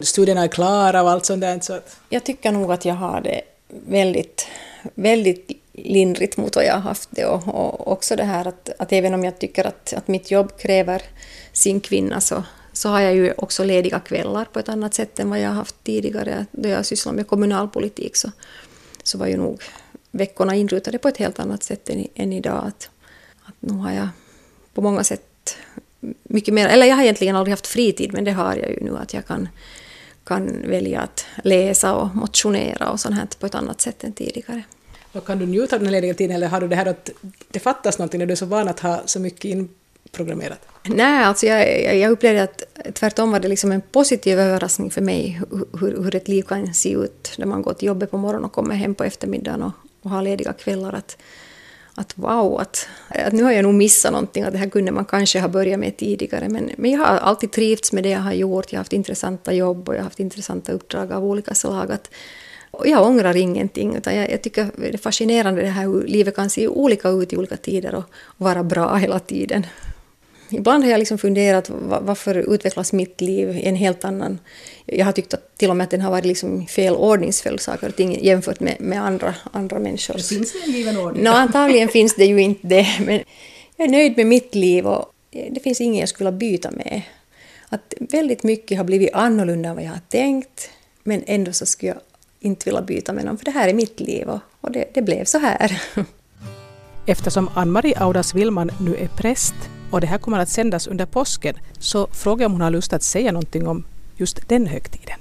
studierna 0.00 0.42
är 0.42 0.48
klara 0.48 1.02
och 1.02 1.10
allt 1.10 1.26
sånt 1.26 1.40
där. 1.40 1.60
Så 1.60 1.72
att... 1.72 1.96
Jag 2.08 2.24
tycker 2.24 2.52
nog 2.52 2.72
att 2.72 2.84
jag 2.84 2.94
har 2.94 3.20
det 3.20 3.40
väldigt, 3.68 4.46
väldigt 4.94 5.50
lindrigt 5.72 6.36
mot 6.36 6.56
vad 6.56 6.64
jag 6.64 6.74
har 6.74 6.80
haft 6.80 7.08
det 7.12 7.24
och, 7.24 7.48
och 7.48 7.92
också 7.92 8.16
det 8.16 8.24
här 8.24 8.48
att, 8.48 8.70
att 8.78 8.92
även 8.92 9.14
om 9.14 9.24
jag 9.24 9.38
tycker 9.38 9.66
att, 9.66 9.92
att 9.92 10.08
mitt 10.08 10.30
jobb 10.30 10.58
kräver 10.58 11.02
sin 11.52 11.80
kvinna 11.80 12.20
så, 12.20 12.42
så 12.72 12.88
har 12.88 13.00
jag 13.00 13.14
ju 13.14 13.32
också 13.36 13.64
lediga 13.64 14.00
kvällar 14.00 14.44
på 14.44 14.58
ett 14.58 14.68
annat 14.68 14.94
sätt 14.94 15.20
än 15.20 15.30
vad 15.30 15.40
jag 15.40 15.48
har 15.48 15.54
haft 15.54 15.84
tidigare. 15.84 16.46
Då 16.52 16.68
jag 16.68 16.86
sysslade 16.86 17.16
med 17.16 17.26
kommunalpolitik 17.26 18.16
så, 18.16 18.30
så 19.02 19.18
var 19.18 19.26
ju 19.26 19.36
nog 19.36 19.62
veckorna 20.10 20.54
inrutade 20.54 20.98
på 20.98 21.08
ett 21.08 21.16
helt 21.16 21.38
annat 21.38 21.62
sätt 21.62 21.90
än, 21.90 22.06
än 22.14 22.32
idag. 22.32 22.64
Att, 22.66 22.90
att 23.44 23.54
nu 23.60 23.72
har 23.72 23.92
jag 23.92 24.08
på 24.74 24.82
många 24.82 25.04
sätt 25.04 25.56
mycket 26.22 26.54
mer, 26.54 26.68
eller 26.68 26.86
jag 26.86 26.96
har 26.96 27.02
egentligen 27.02 27.36
aldrig 27.36 27.52
haft 27.52 27.66
fritid 27.66 28.12
men 28.12 28.24
det 28.24 28.32
har 28.32 28.56
jag 28.56 28.70
ju 28.70 28.80
nu 28.80 28.96
att 28.96 29.14
jag 29.14 29.26
kan, 29.26 29.48
kan 30.24 30.62
välja 30.68 31.00
att 31.00 31.26
läsa 31.44 31.94
och 31.94 32.16
motionera 32.16 32.90
och 32.90 33.00
sånt 33.00 33.14
här 33.14 33.28
på 33.38 33.46
ett 33.46 33.54
annat 33.54 33.80
sätt 33.80 34.04
än 34.04 34.12
tidigare. 34.12 34.62
Och 35.12 35.26
kan 35.26 35.38
du 35.38 35.46
njuta 35.46 35.76
av 35.76 35.82
den 35.82 35.92
lediga 35.92 36.14
tiden 36.14 36.36
eller 36.36 36.48
har 36.48 36.60
du 36.60 36.68
det 36.68 36.76
här 36.76 36.86
att 36.86 37.10
det 37.48 37.60
fattas 37.60 37.98
någonting 37.98 38.18
när 38.18 38.26
du 38.26 38.32
är 38.32 38.36
så 38.36 38.46
van 38.46 38.68
att 38.68 38.80
ha 38.80 39.02
så 39.06 39.20
mycket 39.20 39.44
programmerat? 40.12 40.70
Nej, 40.82 41.24
alltså 41.24 41.46
jag, 41.46 41.96
jag 41.96 42.10
upplevde 42.10 42.42
att 42.42 42.62
tvärtom 42.94 43.30
var 43.30 43.40
det 43.40 43.48
liksom 43.48 43.72
en 43.72 43.80
positiv 43.80 44.38
överraskning 44.38 44.90
för 44.90 45.00
mig 45.00 45.40
hur, 45.80 46.02
hur 46.02 46.14
ett 46.14 46.28
liv 46.28 46.42
kan 46.42 46.74
se 46.74 46.92
ut 46.92 47.32
när 47.38 47.46
man 47.46 47.62
går 47.62 47.72
till 47.72 47.88
jobbet 47.88 48.10
på 48.10 48.18
morgonen 48.18 48.44
och 48.44 48.52
kommer 48.52 48.74
hem 48.74 48.94
på 48.94 49.04
eftermiddagen 49.04 49.62
och, 49.62 49.72
och 50.02 50.10
har 50.10 50.22
lediga 50.22 50.52
kvällar. 50.52 50.92
Att, 50.92 51.16
att 51.94 52.18
wow, 52.18 52.60
att, 52.60 52.88
att 53.08 53.32
nu 53.32 53.42
har 53.42 53.52
jag 53.52 53.62
nog 53.62 53.74
missat 53.74 54.12
någonting, 54.12 54.42
att 54.42 54.52
det 54.52 54.58
här 54.58 54.70
kunde 54.70 54.92
man 54.92 55.04
kanske 55.04 55.40
ha 55.40 55.48
börjat 55.48 55.80
med 55.80 55.96
tidigare. 55.96 56.48
Men, 56.48 56.70
men 56.76 56.90
jag 56.90 56.98
har 56.98 57.06
alltid 57.06 57.52
trivts 57.52 57.92
med 57.92 58.02
det 58.02 58.10
jag 58.10 58.20
har 58.20 58.32
gjort, 58.32 58.72
jag 58.72 58.78
har 58.78 58.80
haft 58.80 58.92
intressanta 58.92 59.52
jobb 59.52 59.88
och 59.88 59.94
jag 59.94 59.98
har 59.98 60.04
haft 60.04 60.20
intressanta 60.20 60.72
uppdrag 60.72 61.12
av 61.12 61.24
olika 61.24 61.54
slag. 61.54 61.92
Att, 61.92 62.10
och 62.70 62.86
jag 62.86 63.06
ångrar 63.06 63.36
ingenting, 63.36 63.96
utan 63.96 64.16
jag, 64.16 64.30
jag, 64.30 64.42
tycker 64.42 64.70
det 64.76 64.94
är 64.94 64.98
fascinerande 64.98 65.62
det 65.62 65.68
här 65.68 65.82
hur 65.82 66.02
livet 66.06 66.36
kan 66.36 66.50
se 66.50 66.68
olika 66.68 67.08
ut 67.08 67.32
i 67.32 67.36
olika 67.36 67.56
tider 67.56 67.94
och, 67.94 68.04
och 68.24 68.44
vara 68.44 68.62
bra 68.62 68.94
hela 68.94 69.18
tiden. 69.18 69.66
Ibland 70.50 70.84
har 70.84 70.90
jag 70.90 70.98
liksom 70.98 71.18
funderat 71.18 71.70
varför 72.00 72.54
utvecklas 72.54 72.92
mitt 72.92 73.20
liv 73.20 73.50
i 73.50 73.62
en 73.62 73.76
helt 73.76 74.04
annan... 74.04 74.38
Jag 74.86 75.04
har 75.04 75.12
tyckt 75.12 75.34
att 75.34 75.58
till 75.58 75.70
och 75.70 75.76
med 75.76 75.84
att 75.84 75.90
den 75.90 76.00
har 76.00 76.10
varit 76.10 76.24
liksom 76.24 76.66
fel 76.66 76.94
ordningsföljd 76.94 77.60
saker 77.60 77.88
och 77.88 77.96
ting 77.96 78.24
jämfört 78.24 78.60
med, 78.60 78.76
med 78.80 79.04
andra, 79.04 79.34
andra 79.52 79.78
människor. 79.78 80.14
Det 80.14 80.22
finns 80.22 80.52
det 80.52 80.58
en 80.66 80.72
given 80.72 80.96
ordning? 80.96 81.24
No, 81.24 81.28
antagligen 81.28 81.88
finns 81.88 82.14
det 82.14 82.24
ju 82.24 82.40
inte 82.40 82.66
det, 82.66 82.86
men 82.98 83.20
jag 83.76 83.86
är 83.86 83.90
nöjd 83.90 84.16
med 84.16 84.26
mitt 84.26 84.54
liv 84.54 84.86
och 84.86 85.12
det 85.50 85.60
finns 85.60 85.80
inget 85.80 86.00
jag 86.00 86.08
skulle 86.08 86.32
byta 86.32 86.70
med. 86.70 87.02
Att 87.68 87.94
väldigt 87.98 88.42
mycket 88.42 88.78
har 88.78 88.84
blivit 88.84 89.10
annorlunda 89.12 89.68
än 89.68 89.74
vad 89.74 89.84
jag 89.84 89.90
har 89.90 90.00
tänkt, 90.08 90.70
men 91.02 91.22
ändå 91.26 91.52
så 91.52 91.66
skulle 91.66 91.92
jag 91.92 92.00
inte 92.40 92.64
vilja 92.64 92.82
byta 92.82 93.12
med 93.12 93.24
någon, 93.24 93.38
för 93.38 93.44
det 93.44 93.50
här 93.50 93.68
är 93.68 93.74
mitt 93.74 94.00
liv 94.00 94.28
och, 94.28 94.40
och 94.60 94.72
det, 94.72 94.84
det 94.94 95.02
blev 95.02 95.24
så 95.24 95.38
här. 95.38 95.82
Eftersom 97.06 97.50
Ann-Marie 97.54 97.98
Audas 97.98 98.34
Willman 98.34 98.70
nu 98.80 98.96
är 98.96 99.08
präst 99.16 99.54
och 99.90 100.00
det 100.00 100.06
här 100.06 100.18
kommer 100.18 100.38
att 100.38 100.48
sändas 100.48 100.86
under 100.86 101.06
påsken 101.06 101.54
så 101.78 102.06
frågar 102.06 102.44
jag 102.44 102.48
om 102.48 102.52
hon 102.52 102.60
har 102.60 102.70
lust 102.70 102.92
att 102.92 103.02
säga 103.02 103.32
någonting 103.32 103.68
om 103.68 103.84
just 104.16 104.48
den 104.48 104.66
högtiden. 104.66 105.18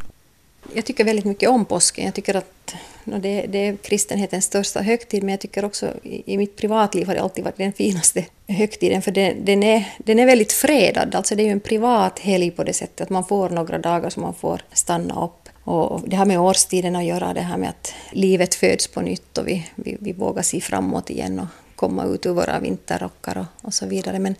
Jag 0.73 0.85
tycker 0.85 1.03
väldigt 1.03 1.25
mycket 1.25 1.49
om 1.49 1.65
påsken. 1.65 2.05
Jag 2.05 2.13
tycker 2.13 2.35
att 2.35 2.75
det, 3.03 3.45
det 3.49 3.57
är 3.67 3.75
kristenhetens 3.75 4.45
största 4.45 4.81
högtid 4.81 5.23
men 5.23 5.29
jag 5.29 5.39
tycker 5.39 5.65
också 5.65 5.93
i 6.03 6.37
mitt 6.37 6.57
privatliv 6.57 7.07
har 7.07 7.15
det 7.15 7.21
alltid 7.21 7.43
varit 7.43 7.57
den 7.57 7.73
finaste 7.73 8.25
högtiden 8.47 9.01
för 9.01 9.11
den, 9.11 9.45
den, 9.45 9.63
är, 9.63 9.93
den 9.97 10.19
är 10.19 10.25
väldigt 10.25 10.51
fredad. 10.51 11.15
Alltså 11.15 11.35
det 11.35 11.43
är 11.43 11.45
ju 11.45 11.51
en 11.51 11.59
privat 11.59 12.19
helg 12.19 12.51
på 12.51 12.63
det 12.63 12.73
sättet 12.73 13.01
att 13.01 13.09
man 13.09 13.25
får 13.25 13.49
några 13.49 13.77
dagar 13.77 14.09
som 14.09 14.23
man 14.23 14.33
får 14.33 14.61
stanna 14.73 15.23
upp. 15.23 15.49
Och 15.63 16.01
det 16.05 16.15
har 16.15 16.25
med 16.25 16.39
årstiden 16.39 16.95
att 16.95 17.05
göra, 17.05 17.33
det 17.33 17.41
här 17.41 17.57
med 17.57 17.69
att 17.69 17.93
livet 18.11 18.55
föds 18.55 18.87
på 18.87 19.01
nytt 19.01 19.37
och 19.37 19.47
vi, 19.47 19.67
vi, 19.75 19.97
vi 19.99 20.13
vågar 20.13 20.41
se 20.41 20.61
framåt 20.61 21.09
igen 21.09 21.39
och 21.39 21.47
komma 21.79 22.05
ut 22.05 22.25
ur 22.25 22.33
våra 22.33 22.59
vinterrockar 22.59 23.37
och, 23.37 23.45
och 23.61 23.73
så 23.73 23.85
vidare. 23.85 24.19
Men 24.19 24.35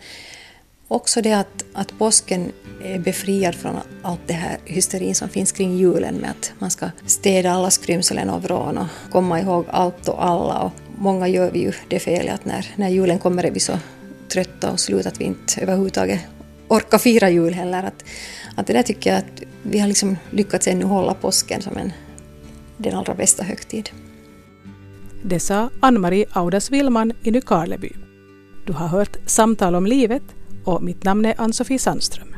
också 0.88 1.22
det 1.22 1.32
att, 1.32 1.64
att 1.72 1.98
påsken 1.98 2.52
är 2.84 2.98
befriad 2.98 3.54
från 3.54 3.76
allt 4.02 4.20
det 4.26 4.32
här 4.34 4.58
hysterin 4.64 5.14
som 5.14 5.28
finns 5.28 5.52
kring 5.52 5.76
julen 5.76 6.14
med 6.14 6.30
att 6.30 6.52
man 6.58 6.70
ska 6.70 6.90
städa 7.06 7.50
alla 7.50 7.70
skrymslen 7.70 8.30
och 8.30 8.42
vrån 8.42 8.78
och 8.78 8.86
komma 9.10 9.40
ihåg 9.40 9.64
allt 9.70 10.08
och 10.08 10.24
alla. 10.24 10.58
Och 10.58 10.72
många 10.98 11.28
gör 11.28 11.50
vi 11.50 11.58
ju 11.58 11.72
det 11.88 11.98
felet 11.98 12.34
att 12.34 12.44
när, 12.44 12.66
när 12.76 12.88
julen 12.88 13.18
kommer 13.18 13.44
är 13.44 13.50
vi 13.50 13.60
så 13.60 13.78
trötta 14.28 14.70
och 14.70 14.80
slut 14.80 15.06
att 15.06 15.20
vi 15.20 15.24
inte 15.24 15.60
överhuvudtaget 15.60 16.20
orkar 16.68 16.98
fira 16.98 17.30
jul 17.30 17.54
heller. 17.54 17.82
Att, 17.82 18.04
att 18.56 18.66
det 18.66 18.72
där 18.72 18.82
tycker 18.82 19.10
jag 19.10 19.18
att 19.18 19.42
vi 19.62 19.78
har 19.78 19.88
liksom 19.88 20.16
lyckats 20.30 20.68
ännu 20.68 20.84
hålla 20.84 21.14
påsken 21.14 21.62
som 21.62 21.76
en, 21.76 21.92
den 22.76 22.94
allra 22.94 23.14
bästa 23.14 23.44
högtid. 23.44 23.90
Det 25.22 25.40
sa 25.40 25.70
Ann-Marie 25.80 26.26
Audas 26.32 26.70
Willman 26.70 27.12
i 27.22 27.30
Nykarleby. 27.30 27.92
Du 28.66 28.72
har 28.72 28.88
hört 28.88 29.16
Samtal 29.26 29.74
om 29.74 29.86
livet 29.86 30.22
och 30.64 30.82
mitt 30.82 31.04
namn 31.04 31.26
är 31.26 31.34
Ann-Sofie 31.38 31.78
Sandström. 31.78 32.29